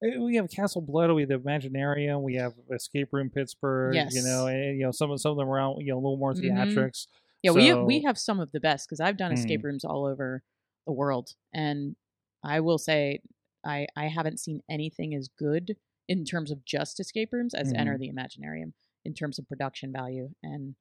[0.03, 3.95] Uh, we have Castle Blood, we have the Imaginarium, we have Escape Room Pittsburgh.
[3.95, 4.15] Yes.
[4.15, 5.81] You know, and, you know some of some of them around.
[5.81, 6.41] You know, a little more Mhm.
[6.41, 7.07] theatrics.
[7.43, 9.65] Yeah, we have, we have some of the best because I've done escape Mm.
[9.65, 10.43] rooms all over
[10.87, 11.95] the world, and
[12.43, 13.21] I will say
[13.63, 17.79] I I haven't seen anything as good in terms of just escape rooms as Mm-hmm.
[17.79, 20.75] Enter the Imaginarium in terms of production value and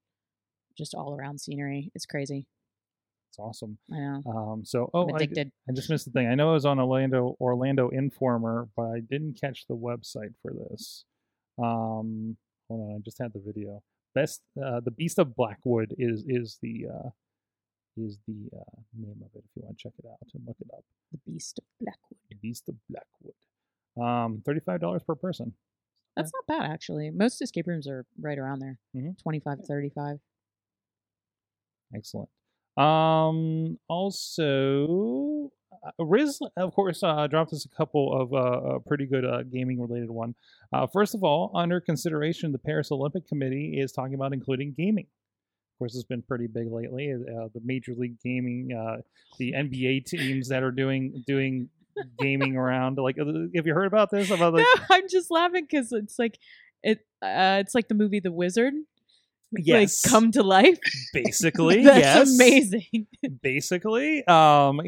[0.76, 1.90] just all around scenery.
[1.94, 2.46] It's crazy.
[3.30, 3.78] It's awesome.
[3.92, 4.22] I know.
[4.26, 5.22] Um, so oh, I.
[5.24, 6.28] I just missed the thing.
[6.28, 10.52] I know it was on Orlando Orlando Informer, but I didn't catch the website for
[10.52, 11.04] this.
[11.58, 12.36] Um,
[12.68, 13.82] hold on, I just had the video.
[14.14, 17.08] Best, uh, the Beast of Blackwood is is the uh,
[17.96, 19.42] is the uh, name of it.
[19.44, 22.18] If you want to check it out and look it up, the Beast of Blackwood.
[22.30, 23.34] the Beast of Blackwood.
[24.00, 25.54] Um, thirty five dollars per person.
[26.16, 27.10] That's not bad actually.
[27.10, 28.78] Most escape rooms are right around there.
[28.94, 29.18] Mhm.
[29.18, 30.20] 25 35.
[31.94, 32.28] Excellent.
[32.76, 35.50] Um, also,
[35.84, 39.80] uh, Riz, of course, uh, dropped us a couple of uh, pretty good uh, gaming
[39.80, 40.34] related one.
[40.72, 45.06] Uh, first of all, under consideration, the Paris Olympic Committee is talking about including gaming.
[45.74, 47.12] Of course, it's been pretty big lately.
[47.12, 49.02] Uh, the Major League Gaming, uh,
[49.38, 51.68] the NBA teams that are doing doing
[52.18, 52.96] gaming around.
[52.98, 53.24] Like, uh,
[53.56, 54.30] have you heard about this?
[54.30, 56.38] About no, I'm just laughing because it's like
[56.84, 57.00] it.
[57.20, 58.74] Uh, it's like the movie The Wizard.
[59.58, 60.04] Yes.
[60.04, 60.78] Like come to life.
[61.12, 63.06] basically, That's yes, amazing.
[63.42, 64.26] basically.
[64.26, 64.80] Um,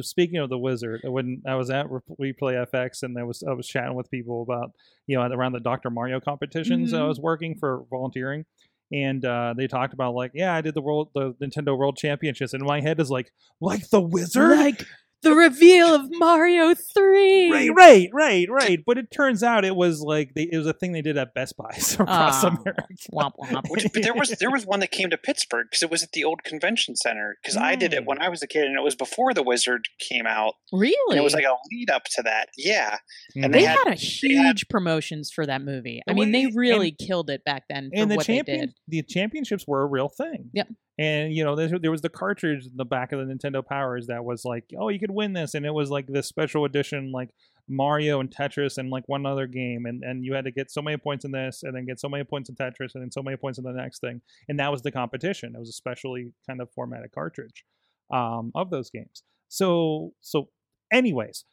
[0.00, 3.66] speaking of the wizard, when I was at Replay FX and I was I was
[3.66, 4.72] chatting with people about
[5.06, 5.90] you know around the Dr.
[5.90, 7.08] Mario competitions I Mhm.
[7.08, 8.44] was working for volunteering,
[8.92, 12.54] and uh, they talked about like yeah I did the world the Nintendo World Championships,
[12.54, 14.56] and my head is like like the wizard.
[14.56, 14.86] Like
[15.24, 17.50] the reveal of Mario 3.
[17.50, 18.80] Right, right, right, right.
[18.86, 21.34] But it turns out it was like they, it was a thing they did at
[21.34, 22.84] Best Buy across Oh, America.
[23.12, 23.68] Womp womp.
[23.70, 26.12] Which, but there was there was one that came to Pittsburgh because it was at
[26.12, 27.36] the old convention center.
[27.42, 29.86] Because I did it when I was a kid, and it was before the Wizard
[29.98, 30.54] came out.
[30.72, 30.94] Really?
[31.10, 32.48] And it was like a lead up to that.
[32.56, 32.98] Yeah,
[33.36, 33.44] Mhm.
[33.44, 36.02] And they, they had, had- a huge promotions for that movie.
[36.08, 38.60] I mean, they and- really killed it back then for and the what they champion
[38.60, 38.74] did.
[38.88, 40.50] the championships were a real thing.
[40.52, 40.68] Yep.
[40.98, 44.06] And you know, there, there was the cartridge in the back of the Nintendo Powers
[44.06, 47.10] that was like, oh, you could win this, and it was like this special edition,
[47.10, 47.30] like
[47.68, 50.82] Mario and Tetris and like one other game, and and you had to get so
[50.82, 53.22] many points in this, and then get so many points in Tetris, and then so
[53.22, 55.54] many points in the next thing, and that was the competition.
[55.56, 57.64] It was a specially kind of formatted cartridge
[58.12, 59.24] um, of those games.
[59.48, 60.48] So so,
[60.92, 61.44] anyways,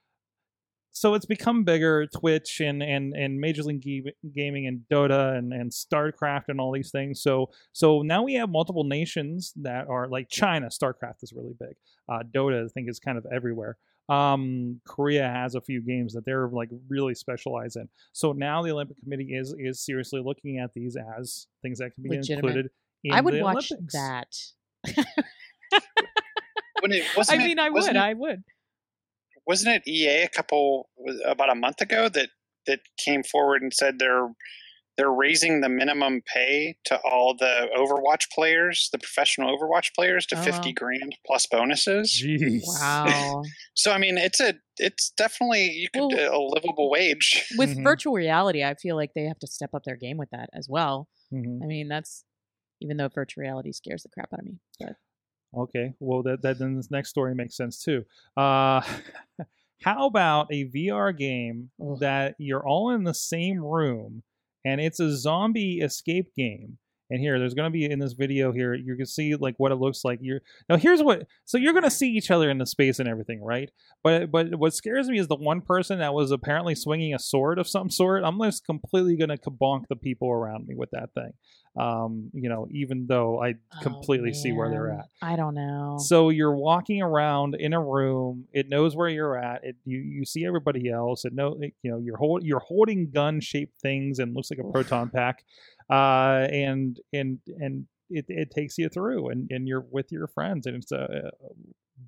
[1.01, 5.51] so it's become bigger twitch and and and major league Ga- gaming and dota and
[5.51, 10.07] and starcraft and all these things so so now we have multiple nations that are
[10.07, 11.75] like china starcraft is really big
[12.11, 13.77] uh dota i think is kind of everywhere
[14.09, 18.71] um korea has a few games that they're like really specialized in so now the
[18.71, 22.37] olympic committee is is seriously looking at these as things that can be Legitimate.
[22.45, 22.71] included
[23.03, 23.93] in I would the watch Olympics.
[23.95, 24.27] that.
[24.83, 25.07] it
[26.83, 27.39] I wasn't.
[27.39, 27.73] mean, it, I would.
[27.73, 28.43] wasn't It, I would.
[29.47, 30.89] Wasn't it EA a couple
[31.25, 32.29] about a month ago that
[32.67, 34.29] that came forward and said they're
[34.97, 40.37] they're raising the minimum pay to all the Overwatch players, the professional Overwatch players, to
[40.37, 40.73] Oh, fifty wow.
[40.77, 42.21] grand plus bonuses.
[42.23, 42.61] Jeez.
[42.67, 43.41] Wow.
[43.73, 47.45] So I mean, it's a it's definitely you could Well- a livable wage.
[47.57, 47.83] With Mhm.
[47.83, 50.67] virtual reality, I feel like they have to step up their game with that as
[50.69, 51.07] well.
[51.33, 51.63] Mhm.
[51.63, 52.25] I mean, that's
[52.81, 54.59] even though virtual reality scares the crap out of me.
[54.79, 54.97] But
[55.55, 58.05] Okay, well that that then this next story makes sense too.
[58.37, 58.81] Uh,
[59.83, 64.23] how about a VR game that you're all in the same room
[64.63, 66.77] and it's a zombie escape game?
[67.11, 69.71] And here, there's going to be in this video here, you can see like what
[69.71, 70.19] it looks like.
[70.21, 71.27] You're now here's what.
[71.45, 73.69] So you're going to see each other in the space and everything, right?
[74.03, 77.59] But but what scares me is the one person that was apparently swinging a sword
[77.59, 78.23] of some sort.
[78.23, 81.33] I'm just completely going to kabonk the people around me with that thing.
[81.77, 85.05] Um, you know, even though I Oh, completely see where they're at.
[85.21, 85.97] I don't know.
[85.99, 88.45] So you're walking around in a room.
[88.51, 89.63] It knows where you're at.
[89.63, 91.23] It you, you see everybody else.
[91.23, 94.59] It know it- you know you're hold, you're holding gun shaped things and looks like
[94.59, 95.45] a proton pack,
[95.91, 100.65] uh, and and and it, it takes you through and, and you're with your friends
[100.65, 101.49] and it's a, a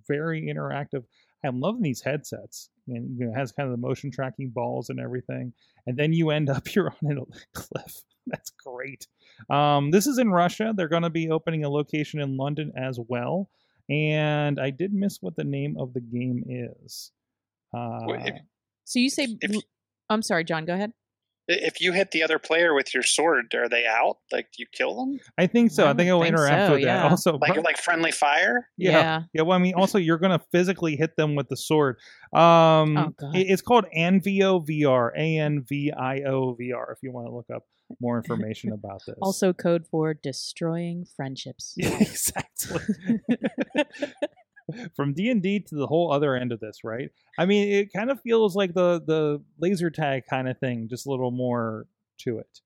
[0.08, 1.04] very interactive.
[1.46, 4.90] I'm loving these headsets and you know, it has kind of the motion tracking balls
[4.90, 5.54] and everything.
[5.88, 8.04] And then you end up you're on a cliff.
[8.28, 9.08] That's great.
[9.50, 10.74] Um, this is in Russia.
[10.76, 13.50] They're going to be opening a location in London as well.
[13.90, 17.12] And I did miss what the name of the game is.
[17.74, 18.42] Uh, Well, if-
[18.86, 19.28] so you say?
[19.42, 19.64] if-
[20.10, 20.66] I'm sorry, John.
[20.66, 20.94] Go ahead.
[21.50, 24.18] I- If you hit the other player with your sword, are they out?
[24.32, 25.20] Like, do you kill them?
[25.38, 25.86] I think so.
[25.86, 26.98] I, I think it will think interact so, with yeah.
[27.04, 27.12] that.
[27.12, 28.70] Also, Like, but- like friendly fire?
[28.78, 28.92] yeah.
[28.92, 29.22] Yeah.
[29.34, 31.98] Yeah, well, I mean, also you're gonna physically hit them with the sword.
[32.34, 33.36] Um, Oh, God.
[33.36, 36.92] it- it's called Anvio VR, A N V I O VR.
[36.94, 37.64] If you want to look up
[38.00, 39.16] more information about this.
[39.22, 41.74] Also, code for destroying friendships.
[41.78, 42.80] yeah, exactly.
[44.96, 47.10] From D and D to the whole other end of this, right?
[47.38, 51.06] I mean, it kind of feels like the the laser tag kind of thing, just
[51.06, 51.86] a little more
[52.20, 52.60] to it.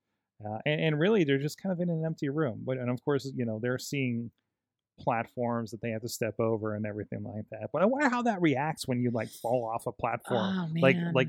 [0.44, 2.62] Uh, and, and really, they're just kind of in an empty room.
[2.64, 4.30] But and of course, you know, they're seeing
[5.00, 7.70] platforms that they have to step over and everything like that.
[7.72, 10.70] But I wonder how that reacts when you like fall off a platform.
[10.76, 11.28] Oh, like like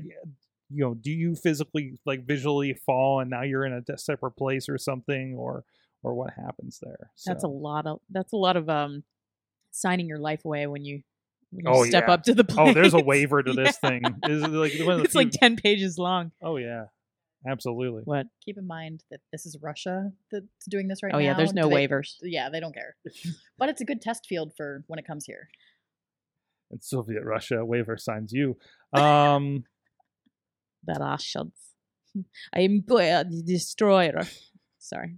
[0.72, 4.68] you know, do you physically like visually fall and now you're in a separate place
[4.68, 5.64] or something, or
[6.02, 7.10] or what happens there?
[7.26, 9.04] That's a lot of that's a lot of um
[9.70, 11.02] signing your life away when you,
[11.50, 12.14] when you Oh, step yeah.
[12.14, 12.70] up to the plate.
[12.70, 13.88] Oh, there's a waiver to this Yeah.
[13.90, 14.02] thing.
[14.28, 16.32] Is it like one of the it's like ten pages long.
[16.42, 16.84] Oh yeah,
[17.48, 18.02] absolutely.
[18.04, 18.26] What?
[18.44, 21.22] Keep in mind that this is Russia that's doing this right oh now.
[21.22, 22.14] Oh yeah, there's no Do they- waivers.
[22.22, 22.96] Yeah, they don't care.
[23.58, 25.48] but it's a good test field for when it comes here.
[26.70, 28.56] And Soviet Russia waiver signs you.
[28.92, 29.64] Um,
[30.84, 31.52] The Russians.
[32.54, 34.22] I am the destroyer.
[34.78, 35.16] Sorry.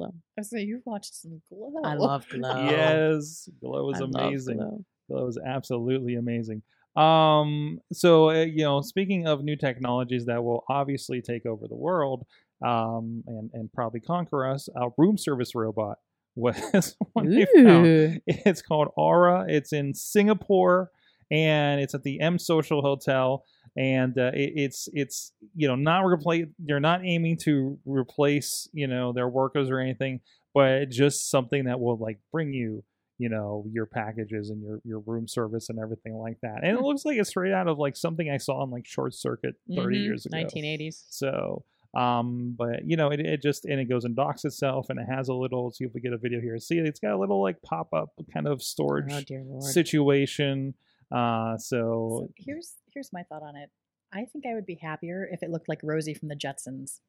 [0.00, 0.14] Glow.
[0.38, 1.72] I was saying you've watched some glow.
[1.84, 2.64] I love glow.
[2.70, 4.56] yes, Glow is I amazing.
[4.56, 4.84] Glow.
[5.10, 6.62] Glow is absolutely amazing.
[6.96, 11.76] Um, so uh, you know, speaking of new technologies that will obviously take over the
[11.76, 12.24] world,
[12.64, 15.98] um, and and probably conquer us, a room service robot
[16.34, 18.22] was what they found.
[18.26, 19.44] It's called Aura.
[19.48, 20.90] It's in Singapore,
[21.30, 23.44] and it's at the M Social Hotel.
[23.76, 26.46] And uh, it, it's it's you know not replace.
[26.58, 30.20] They're not aiming to replace you know their workers or anything,
[30.54, 32.82] but just something that will like bring you
[33.18, 36.64] you know your packages and your your room service and everything like that.
[36.64, 39.14] And it looks like it's straight out of like something I saw in like Short
[39.14, 40.36] Circuit 30 Mhm, years ago.
[40.36, 41.04] 1980s.
[41.10, 44.98] So, um, but you know, it, it just and it goes and docks itself, and
[44.98, 45.70] it has a little.
[45.70, 46.58] See if we get a video here.
[46.58, 50.74] See, it's got a little like pop up kind of storage Oh situation.
[51.12, 53.70] Uh, so So here's here's my thought on it.
[54.12, 57.00] I think I would be happier if it looked like Rosie from the Jetsons.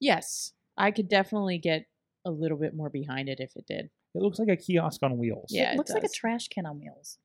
[0.00, 1.86] Yes, I could definitely get
[2.24, 3.90] a little bit more behind it if it did.
[4.14, 5.48] it looks like a kiosk on wheels.
[5.50, 7.18] Yeah, it it looks like a trash can on wheels.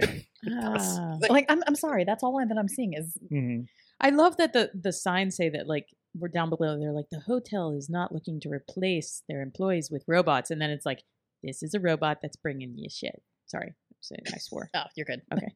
[0.50, 1.16] Ah.
[1.20, 3.60] Like- Like I'm I'm sorry, that's all that I'm seeing is hmm
[4.00, 6.78] I love that the the signs say that like we're down below.
[6.78, 10.70] They're like the hotel is not looking to replace their employees with robots, and then
[10.70, 11.02] it's like
[11.42, 13.22] this is a robot that's bringing you shit.
[13.46, 13.72] Sorry,
[14.32, 14.68] I swore.
[14.74, 15.22] oh, you're good.
[15.32, 15.54] Okay.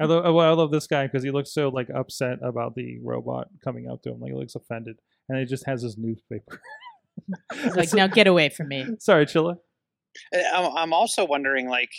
[0.00, 2.98] I love, oh, I love this guy because he looks so like upset about the
[3.02, 4.20] robot coming up to him.
[4.20, 6.60] Like he looks offended, and he just has his newspaper.
[7.54, 8.86] He's like, now get away from me.
[8.98, 9.56] Sorry, Chilla.
[10.34, 11.90] Uh, I'm I'm also wondering, like,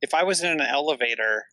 [0.00, 1.44] if I was in an elevator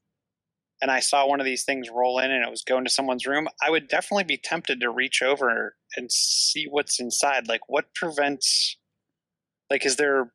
[0.82, 3.28] and I saw one of these things roll in and it was going to someone's
[3.28, 7.48] room, I would definitely be tempted to reach over and see what's inside.
[7.48, 8.78] Like, what prevents?
[9.70, 10.32] Like, is there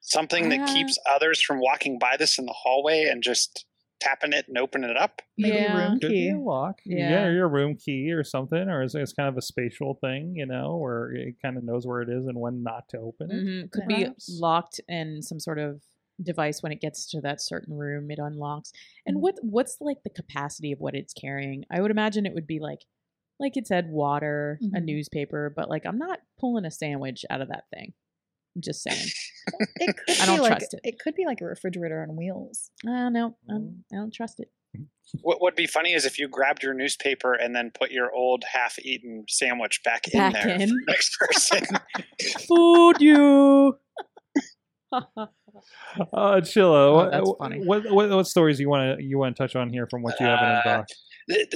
[0.00, 3.66] something that Uh, keeps others from walking by this in the hallway and just
[4.00, 5.22] tapping it and opening it up?
[5.36, 5.76] Maybe Yeah.
[5.88, 6.30] room Could be key.
[6.30, 6.80] a lock.
[6.84, 7.10] Yeah.
[7.10, 7.30] Yeah.
[7.30, 10.76] your room key or something, or it's, it's kind of a spatial thing, you know,
[10.76, 13.34] where it kind of knows where it is and when not to open it.
[13.44, 13.70] Mhm.
[13.70, 14.26] Could Perhaps.
[14.26, 15.82] be locked in some sort of
[16.22, 18.10] device when it gets to that certain room.
[18.10, 18.72] It unlocks.
[19.06, 19.20] And Mhm.
[19.20, 21.64] what what's like the capacity of what it's carrying?
[21.70, 22.84] I would imagine it would be like,
[23.40, 24.84] like it said, water, a Mhm.
[24.84, 25.52] newspaper.
[25.54, 27.94] But like, I'm not pulling a sandwich out of that thing.
[28.56, 28.96] I'm just saying.
[29.76, 30.80] It could I don't be like, trust it.
[30.84, 32.70] It could be like a refrigerator on wheels.
[32.86, 33.36] uh, no.
[33.50, 34.50] I'm, I don't trust it.
[35.22, 38.44] What would be funny is if you grabbed your newspaper and then put your old
[38.52, 40.68] half-eaten sandwich back, Back in there in.
[40.68, 41.64] for the next person.
[42.46, 43.78] Food you.
[44.92, 47.64] Uh, Chilla, what, that's what- funny.
[47.64, 50.18] What, what what stories you want to you want to touch on here from what
[50.20, 50.86] you have in Uh, doc?
[51.28, 51.46] the,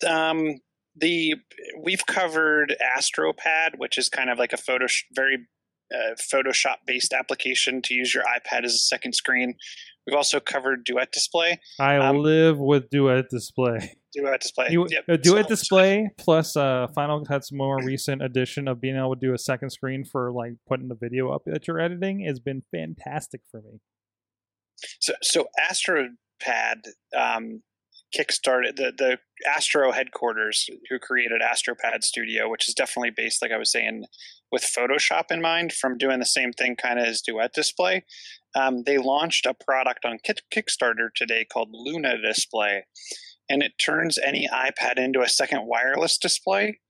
[0.00, 0.54] the- um
[0.96, 1.34] the
[1.82, 5.38] we've covered astropad which is kind of like a photo very
[5.94, 9.54] uh, photoshop based application to use your ipad as a second screen
[10.06, 13.94] we've also covered duet display I um, live with Duet Display.
[14.12, 15.04] duet display yep.
[15.08, 19.20] a Duet So- Display plus uh, Final Cut's more recent edition of being able to
[19.20, 22.62] do a second screen for like putting the video up that you're editing has been
[22.70, 23.80] fantastic for me.
[25.00, 27.62] So, so AstroPad um,
[28.16, 33.58] kickstarted the the Astro headquarters, who created AstroPad Studio, which is definitely based, like I
[33.58, 34.04] was saying,
[34.50, 38.04] with Photoshop in mind, from doing the same thing kind of as Duet Display.
[38.54, 40.18] Um, they launched a product on
[40.52, 42.84] Kickstarter today called Luna Display,
[43.48, 46.80] and it turns any iPad into a second wireless display.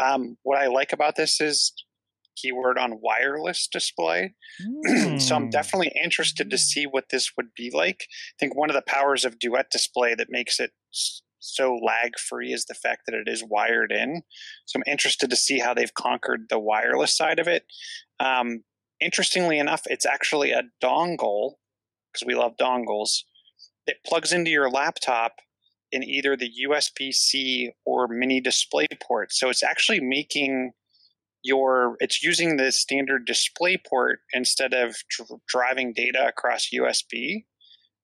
[0.00, 1.72] Um, what I like about this is
[2.36, 4.34] keyword on wireless display
[5.18, 5.50] so I'm Hmm.
[5.50, 8.06] definitely interested to see what this would be like.
[8.08, 10.72] I think one of the powers of Duet Display that makes it
[11.40, 14.22] so lag free is the fact that it is wired in.
[14.66, 17.64] So I'm interested to see how they've conquered the wireless side of it.
[18.20, 18.64] Um,
[19.00, 21.54] interestingly enough, it's actually a dongle
[22.12, 23.22] because we love dongles.
[23.86, 25.36] It plugs into your laptop
[25.92, 29.32] in either the USB C or mini display port.
[29.32, 30.72] So it's actually making
[31.44, 37.44] your it's using the standard display port instead of dr- driving data across USB.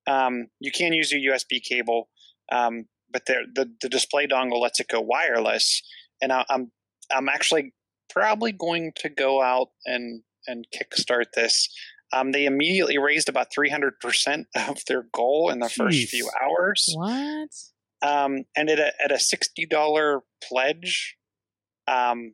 [0.07, 2.07] Um, you can use a USB cable,
[2.51, 5.81] um, but the, the the display dongle lets it go wireless.
[6.21, 6.71] And I, I'm
[7.13, 7.73] I'm actually
[8.09, 11.67] probably going to go out and and kickstart this.
[12.13, 17.49] Um, they immediately raised about 300% of their goal in the first few hours What?
[18.01, 21.15] um, and at a at a sixty dollar pledge,
[21.87, 22.33] um,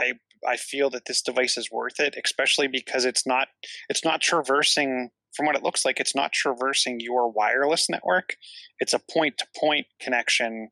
[0.00, 0.12] I
[0.48, 3.48] I feel that this device is worth it, especially because it's not
[3.88, 5.10] it's not traversing.
[5.36, 8.34] From what it looks like, it's not traversing your wireless network.
[8.80, 10.70] It's a point to point connection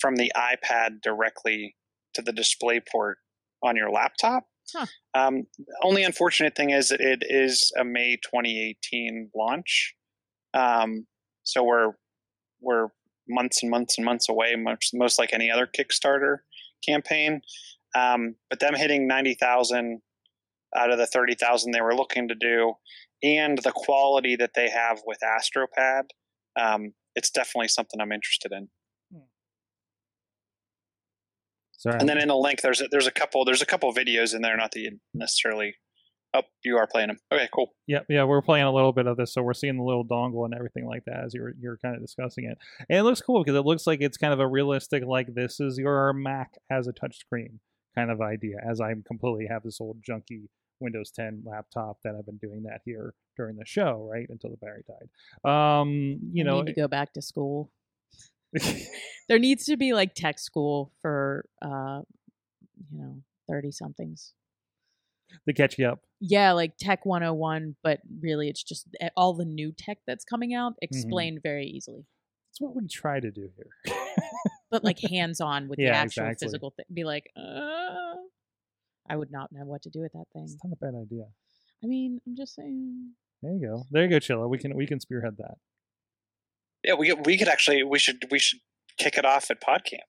[0.00, 1.74] from the iPad directly
[2.14, 3.18] to the display port
[3.64, 4.44] on your laptop.
[4.72, 4.86] Huh.
[5.14, 5.46] Um,
[5.82, 9.94] only unfortunate thing is that it is a May 2018 launch,
[10.54, 11.06] um,
[11.42, 11.92] so we're
[12.60, 12.88] we're
[13.28, 16.38] months and months and months away, much most like any other Kickstarter
[16.84, 17.42] campaign.
[17.96, 20.02] Um, but them hitting ninety thousand
[20.76, 22.74] out of the thirty thousand they were looking to do,
[23.22, 26.02] and the quality that they have with AstroPad,
[26.60, 28.68] um, it's definitely something I'm interested in.
[31.78, 31.96] Sorry.
[32.00, 34.42] And then in a link, there's a, there's a couple there's a couple videos in
[34.42, 35.74] there, not that you necessarily.
[36.34, 37.18] Oh, you are playing them.
[37.32, 37.70] Okay, cool.
[37.86, 40.44] Yeah, yeah, we're playing a little bit of this, so we're seeing the little dongle
[40.44, 42.58] and everything like that as you're you're kind of discussing it,
[42.90, 45.60] and it looks cool because it looks like it's kind of a realistic, like this
[45.60, 47.60] is your Mac as a touchscreen
[47.96, 48.56] kind of idea.
[48.68, 50.48] As I completely have this old junky
[50.80, 54.56] Windows 10 laptop that I've been doing that here during the show, right until the
[54.58, 55.50] battery died.
[55.50, 57.70] Um, you I know, need to go back to school.
[59.28, 62.02] There needs to be like tech school for uh
[62.92, 64.34] you know, 30 somethings.
[65.48, 66.00] to catch you up.
[66.20, 70.54] Yeah, like Tech 101, but really it's just eh, all the new tech that's coming
[70.54, 70.84] out Mm-hmm.
[70.84, 72.04] explained very easily.
[72.56, 73.94] That's what we try to do here.
[74.70, 76.46] But like hands on with Yeah, the actual exactly.
[76.46, 76.86] physical thing.
[76.92, 78.14] Be like, uh,
[79.08, 80.42] I would not know what to do with that thing.
[80.44, 81.26] it's not a bad idea.
[81.84, 83.12] I mean, I'm just saying.
[83.42, 83.84] There you go.
[83.92, 84.48] There you go, Chilla.
[84.48, 85.54] We can we can spearhead that.
[86.82, 88.58] Yeah, we we could actually we should we should
[88.98, 90.00] kick it off at PodCamp.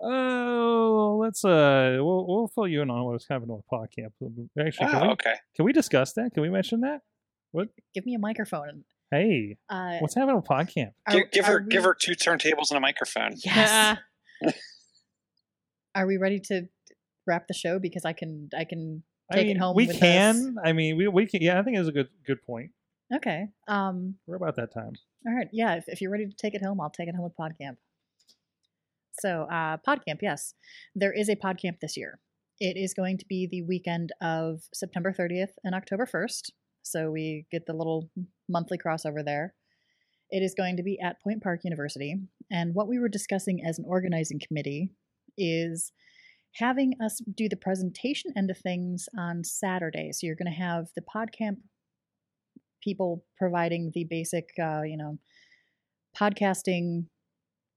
[0.00, 4.12] Oh, let's uh, we'll we'll fill you in on what's happening with PodCamp.
[4.64, 5.34] Actually, can, Oh, we, okay.
[5.56, 6.32] can we discuss that?
[6.34, 7.00] Can we mention that?
[7.52, 7.68] What?
[7.94, 8.84] Give me a microphone.
[9.10, 10.92] Hey, Uh, what's happening with PodCamp?
[11.06, 13.34] are- Give, give her are give her two turntables and a microphone.
[13.44, 13.98] Yes.
[15.94, 16.68] Are we ready to
[17.26, 17.78] wrap the show?
[17.80, 19.74] Because I can I can I take mean, it home.
[19.74, 20.56] we with can.
[20.64, 21.42] I mean, we we can.
[21.42, 22.70] Yeah, I think it's a good good point.
[23.12, 23.48] Okay.
[23.66, 24.14] Um.
[24.26, 24.92] We're about that time.
[25.26, 25.48] All right.
[25.52, 25.74] Yeah.
[25.74, 27.76] If, if you're ready to take it home, I'll take it home with PodCamp.
[29.20, 30.54] So, uh, PodCamp, yes,
[30.94, 32.20] there is a PodCamp this year.
[32.60, 36.52] It is going to be the weekend of September 30th and October 1st.
[36.82, 38.10] So we get the little
[38.48, 39.54] monthly crossover there.
[40.30, 42.16] It is going to be at Point Park University.
[42.50, 44.90] And what we were discussing as an organizing committee
[45.36, 45.92] is
[46.54, 50.10] having us do the presentation end of things on Saturday.
[50.12, 51.56] So you're going to have the PodCamp
[52.82, 55.18] people providing the basic, uh, you know,
[56.18, 57.06] podcasting,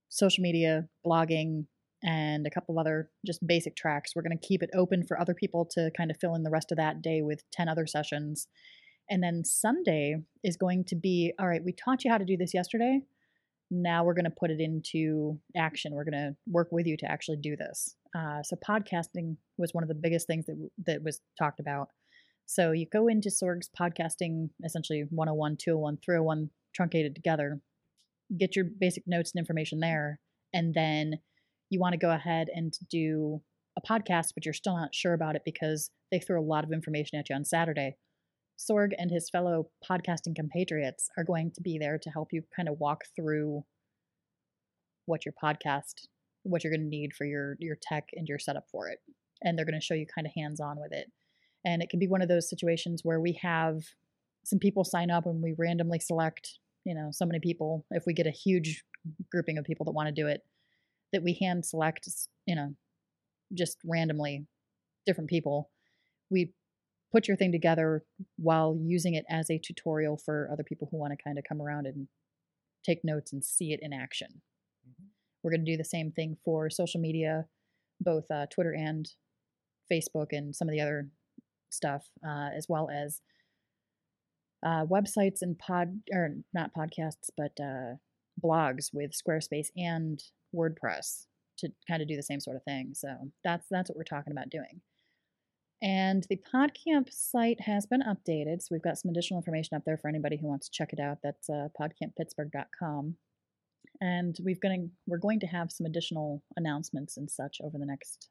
[0.10, 1.66] social media, blogging,
[2.04, 4.12] and a couple of other just basic tracks.
[4.16, 6.50] We're going to keep it open for other people to kind of fill in the
[6.50, 8.48] rest of that day with 10 other sessions.
[9.10, 12.38] And then Sunday is going to be all right, we taught you how to do
[12.38, 13.02] this yesterday.
[13.70, 15.94] Now we're going to put it into action.
[15.94, 17.96] We're going to work with you to actually do this.
[18.16, 21.90] Uh, so, podcasting was one of the biggest things that, that was talked about.
[22.46, 27.60] So, you go into Sorg's podcasting, essentially 101, 201, 301 truncated together,
[28.38, 30.20] get your basic notes and information there,
[30.54, 31.16] and then
[31.70, 33.42] you want to go ahead and do
[33.78, 36.72] a podcast, but you're still not sure about it because they threw a lot of
[36.72, 37.98] information at you on Saturday.
[38.70, 42.70] Sorg and his fellow podcasting compatriots are going to be there to help you kind
[42.70, 43.64] of walk through
[45.06, 46.08] what your podcast,
[46.44, 49.00] what you're going to need for your your tech and your setup for it,
[49.42, 51.12] and they're going to show you kind of hands on with it.
[51.66, 53.84] And it can be one of those situations where we have
[54.44, 57.86] some people sign up and we randomly select, you know, so many people.
[57.92, 58.84] If we get a huge
[59.32, 60.42] grouping of people that want to do it,
[61.14, 62.08] that we hand select,
[62.46, 62.76] you know,
[63.54, 64.46] just randomly
[65.06, 65.70] different people.
[66.30, 66.54] We
[67.14, 68.04] put your thing together
[68.38, 71.62] while using it as a tutorial for other people who want to kind of come
[71.62, 72.08] around and
[72.84, 74.42] take notes and see it in action.
[75.44, 77.46] We're going to do the same thing for social media,
[78.02, 79.08] both uh, Twitter and
[79.92, 81.10] Facebook, and some of the other
[81.70, 83.22] stuff, uh, as well as
[84.66, 87.96] uh, websites and pod or not podcasts, but uh,
[88.44, 90.24] blogs with Squarespace and
[90.56, 91.26] WordPress
[91.60, 92.94] to kind of do the same sort of thing.
[92.96, 93.10] So
[93.44, 94.82] that's that's what we're talking about doing.
[95.84, 99.98] And the PodCamp site has been updated, so we've got some additional information up there
[99.98, 101.18] for anybody who wants to check it out.
[101.22, 103.18] That's uh, podcamppittsburgh.com.
[104.00, 108.30] And we've going we're going to have some additional announcements and such over the next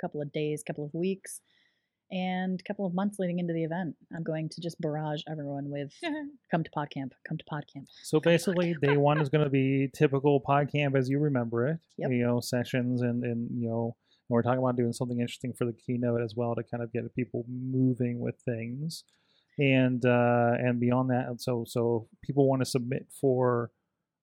[0.00, 1.40] couple of days, couple of weeks,
[2.12, 3.96] and couple of months leading into the event.
[4.16, 5.92] I'm going to just barrage everyone with
[6.52, 7.86] come to PodCamp, come to PodCamp.
[8.04, 11.78] So basically, day one is going to be typical PodCamp as you remember it.
[11.98, 12.10] Yep.
[12.12, 13.96] You know, sessions and and you know,
[14.28, 16.92] and we're talking about doing something interesting for the keynote as well to kind of
[16.92, 19.04] get people moving with things,
[19.58, 23.70] and uh, and beyond that, and so so people want to submit for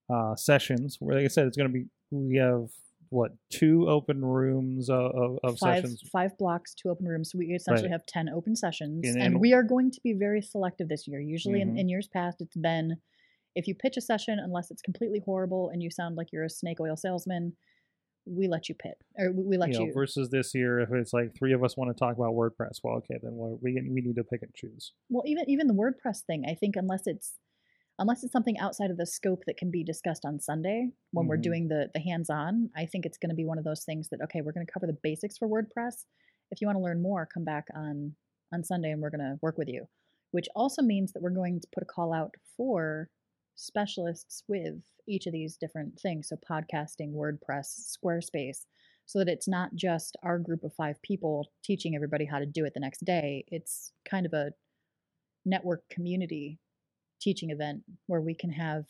[0.10, 0.98] uh, sessions.
[1.00, 2.70] Where like I said, it's going to be we have
[3.10, 6.02] what two open rooms of, of, five sessions.
[6.12, 7.32] five blocks, two open rooms.
[7.32, 7.92] So we essentially Right.
[7.94, 11.08] have ten open sessions, And and, then- we are going to be very selective this
[11.08, 11.20] year.
[11.20, 11.70] Usually, Mhm.
[11.70, 12.98] in, in years past, it's been
[13.56, 16.50] if you pitch a session, unless it's completely horrible and you sound like you're a
[16.50, 17.56] snake oil salesman,
[18.26, 19.88] we let you pit or we, let you you.
[19.88, 22.80] know, versus this year, if it's like three of us want to talk about WordPress,
[22.84, 24.94] well, okay, then we we we need to pick and choose.
[25.10, 27.34] well, even even the WordPress thing, I think unless it's
[27.98, 31.38] unless it's something outside of the scope that can be discussed on Sunday when we're
[31.38, 31.44] Mhm.
[31.44, 34.22] doing the the hands-on, I think it's going to be one of those things that
[34.24, 36.06] okay, we're going to cover the basics for WordPress.
[36.52, 38.16] If you want to learn more, come back on
[38.54, 39.88] on Sunday and we're going to work with you.
[40.32, 43.10] Which also means that we're going to put a call out for
[43.56, 46.30] specialists with each of these different things.
[46.30, 48.66] So podcasting, WordPress, Squarespace,
[49.06, 52.66] so that it's not just our group of five people teaching everybody how to do
[52.66, 53.46] it the next day.
[53.48, 54.52] It's kind of a
[55.46, 56.60] network community
[57.22, 58.86] teaching event where we can have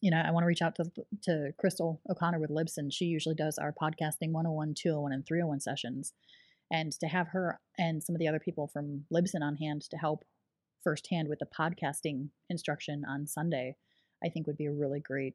[0.00, 0.84] you know i want to reach out to
[1.22, 6.12] to crystal o'connor with libsyn she usually does our podcasting 101 201 and 301 sessions
[6.70, 9.96] and to have her and some of the other people from libsyn on hand to
[9.96, 10.24] help
[10.82, 13.76] firsthand with the podcasting instruction on sunday
[14.24, 15.34] i think would be a really great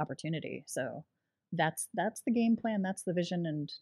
[0.00, 1.04] opportunity so
[1.52, 3.72] that's that's the game plan that's the vision and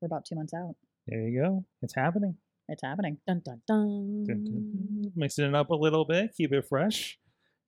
[0.00, 0.74] we're about two months out
[1.06, 1.64] There you go.
[1.82, 2.36] It's happening.
[2.68, 4.24] it's happening Dun dun dun.
[4.26, 5.12] Dun, dun, dun.
[5.16, 7.18] Mixing it up a little bit, keep it fresh,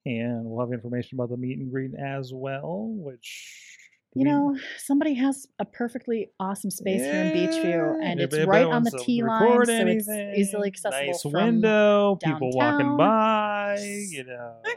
[0.04, 2.88] and we'll have information about the meet and greet as well.
[2.96, 3.75] Which
[4.16, 8.46] You we- know, somebody has a perfectly awesome space here in Beechview, and Yeah, it's
[8.46, 10.08] right on the T line, so it's
[10.38, 13.78] easily accessible Nice window, people walking by.
[14.10, 14.62] You know.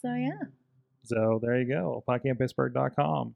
[0.00, 0.38] So yeah,
[1.02, 3.34] So there you go, podcamppittsburgh.com.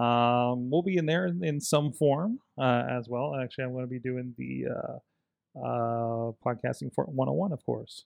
[0.00, 3.34] Um, we'll be in there in, in some form uh, as well.
[3.34, 8.04] Actually, I'm going to be doing the uh, uh, podcasting for 101, of course.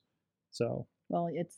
[0.49, 1.57] So well, it's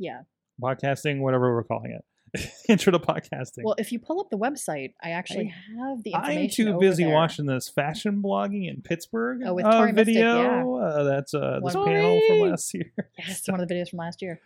[0.00, 0.22] yeah.
[0.60, 2.04] podcasting, whatever we're calling it,
[2.68, 3.64] intro to podcasting.
[3.64, 6.42] Well, if you pull up the website, I actually have the information.
[6.42, 7.14] I'm too busy there.
[7.14, 10.42] watching this fashion blogging in Pittsburgh Oh, with uh, Tori Mystic, video.
[10.42, 10.86] yeah.
[10.86, 12.92] Uh, that's uh, this One- panel from last year.
[13.18, 14.40] Yes, it's one of the videos from last year.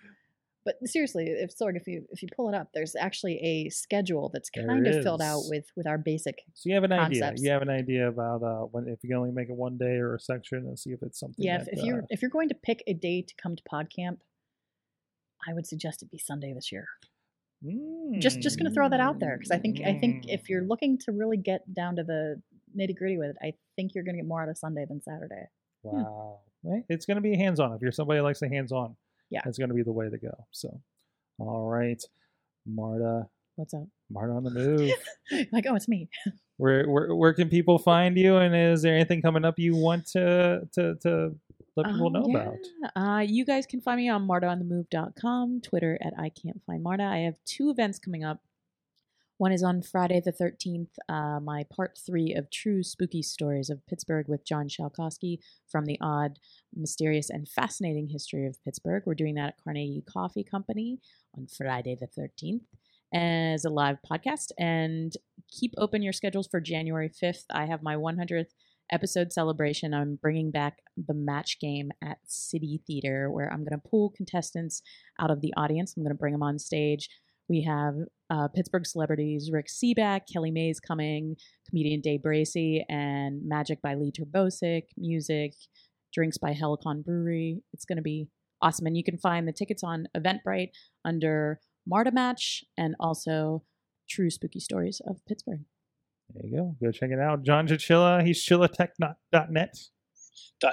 [0.65, 4.31] But seriously, if Sorg, if you if you pull it up, there's actually a schedule
[4.33, 6.43] that's There kind of filled out with with our basic.
[6.53, 7.33] So you have an idea.
[7.37, 9.97] You have an idea about uh, when if you can only make it one day
[9.97, 11.43] or a section and see if it's something.
[11.43, 13.57] Yeah, if, that, if you're uh, if you're going to pick a day to come
[13.57, 14.19] to PodCamp,
[15.49, 16.89] I would suggest it be Sunday this year.
[18.19, 20.63] Just just going to throw that out there because I think I think if you're
[20.63, 20.69] Mm.
[20.69, 22.41] looking to really get down to the
[22.77, 25.03] nitty gritty with it, I think you're going to get more out of Sunday than
[25.03, 25.45] Saturday.
[25.83, 26.41] Wow.
[26.63, 26.85] Right?
[26.89, 27.73] It's going to be hands on.
[27.73, 28.97] If you're somebody who likes the hands on,
[29.31, 29.41] Yeah.
[29.47, 30.47] it's going to be the way to go.
[30.51, 30.81] So,
[31.39, 32.03] all right,
[32.67, 33.87] Marta, What's up?
[34.11, 34.91] Marta on the move.
[35.53, 36.09] like, oh, it's me.
[36.57, 38.37] where, where where can people find you?
[38.37, 41.35] And is there anything coming up you want to to to
[41.77, 42.39] let people Um, know yeah.
[42.93, 42.97] about?
[43.19, 47.05] Uh, you guys can find me on martaonthemove.com, Twitter at I can't find Marta.
[47.05, 48.43] I have two events coming up.
[49.39, 53.87] One is on Friday the 13th, uh, my part three of True Spooky Stories of
[53.87, 56.39] Pittsburgh with John Shalkowski from the Odd,
[56.77, 59.03] Mysterious, and Fascinating History of Pittsburgh.
[59.07, 60.99] We're doing that at Carnegie Coffee Company
[61.35, 62.67] on Friday the 13th
[63.15, 64.53] as a live podcast.
[64.59, 65.17] And
[65.51, 67.45] keep open your schedules for January 5th.
[67.51, 68.53] I have my 100th
[68.93, 69.95] episode celebration.
[69.95, 74.83] I'm bringing back the match game at City Theater, where I'm going to pull contestants
[75.19, 75.95] out of the audience.
[75.97, 77.09] I'm going to bring them on stage.
[77.49, 77.95] We have
[78.31, 81.37] uh, Pittsburgh celebrities Rick Sebak, Kelly Mays coming,
[81.69, 85.55] comedian Dave Bracey, and Magic by Lee Terbosic, music,
[86.15, 87.63] drinks by Helicon Brewery.
[87.73, 88.29] It's going to be
[88.63, 88.87] awesome.
[88.87, 90.71] And you can find the tickets on Eventbrite
[91.05, 93.65] under Marta Match and also
[94.09, 95.65] True Spooky Stories of Pittsburgh.
[96.35, 96.77] There you go.
[96.83, 97.43] Go check it out.
[97.45, 98.25] John Chichilla.
[98.25, 99.77] He's chillatech.net.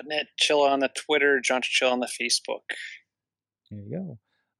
[0.05, 2.60] .net, Chilla on the Twitter, John Chilla on the Facebook.
[3.72, 3.89] There you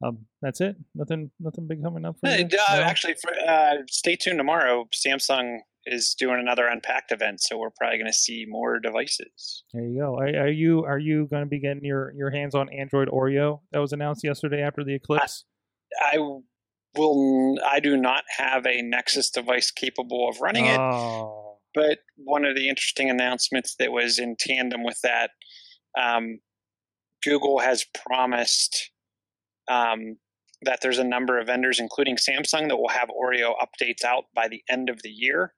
[0.01, 0.07] go.
[0.07, 0.75] Um, that's it.
[0.95, 1.31] Nothing.
[1.39, 2.45] Nothing big coming up for Uh, you.
[2.69, 2.73] uh?
[2.81, 4.87] Actually, for, uh, stay tuned tomorrow.
[4.93, 9.63] Samsung is doing another Unpacked event, so we're probably going to see more devices.
[9.73, 10.15] There you go.
[10.17, 13.61] Are, are you are you going to be getting your your hands on Android Oreo
[13.71, 15.45] that was announced yesterday after the eclipse?
[16.01, 16.17] I
[16.97, 17.57] will.
[17.65, 20.79] I do not have a Nexus device capable of running it.
[20.79, 21.57] Oh.
[21.73, 25.31] But one of the interesting announcements that was in tandem with that,
[25.99, 26.39] um,
[27.23, 28.91] Google has promised
[29.67, 30.17] um,
[30.63, 34.47] that there's a number of vendors, including Samsung, that will have Oreo updates out by
[34.47, 35.53] the end of the year.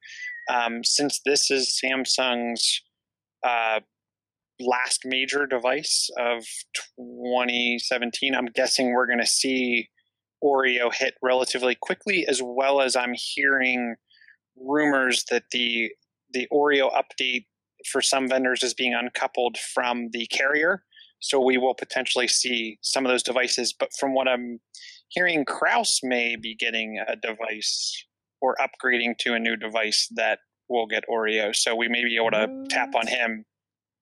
[0.50, 2.82] Um, since this is Samsung's
[3.46, 3.80] uh,
[4.60, 6.44] last major device of
[6.98, 9.90] 2017, I'm guessing we're going to see
[10.44, 13.96] Oreo hit relatively quickly, as well as I'm hearing
[14.56, 15.92] rumors that the
[16.32, 17.46] the Oreo update
[17.92, 20.84] for some vendors is being uncoupled from the carrier.
[21.20, 23.74] So we will potentially see some of those devices.
[23.78, 24.60] But from what I'm
[25.10, 28.06] hearing, Kraus may be getting a device
[28.42, 31.56] or upgrading to a new device that will get Oreo.
[31.56, 33.46] So we may be able to tap on him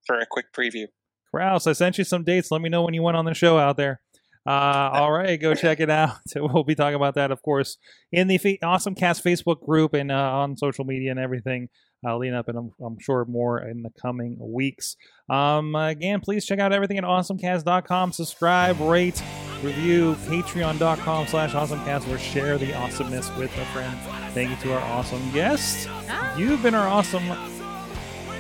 [0.06, 0.88] for a quick preview.
[1.34, 2.52] Kraus, I sent you some dates.
[2.52, 4.02] Let me know when you went on the show out there.
[4.48, 6.18] Uh, all right, go check it out.
[6.36, 7.78] We'll be talking about that, of course,
[8.12, 11.70] in the Awesome Cast Facebook group and uh, on social media and everything.
[12.06, 14.96] Uh, leading up, and I'm, I'm sure more in the coming weeks.
[15.32, 18.12] Um, again, please check out everything at awesomecast.com.
[18.12, 19.22] Subscribe, rate,
[19.64, 23.98] review, patreon.com slash awesomecast, or share the awesomeness with a friend.
[24.34, 25.88] Thank you to our awesome guests.
[26.38, 27.24] You've been our awesome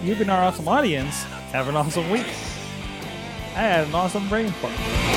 [0.03, 1.23] You've been our awesome audience.
[1.51, 2.27] Have an awesome week.
[3.55, 5.16] I had an awesome brain fart.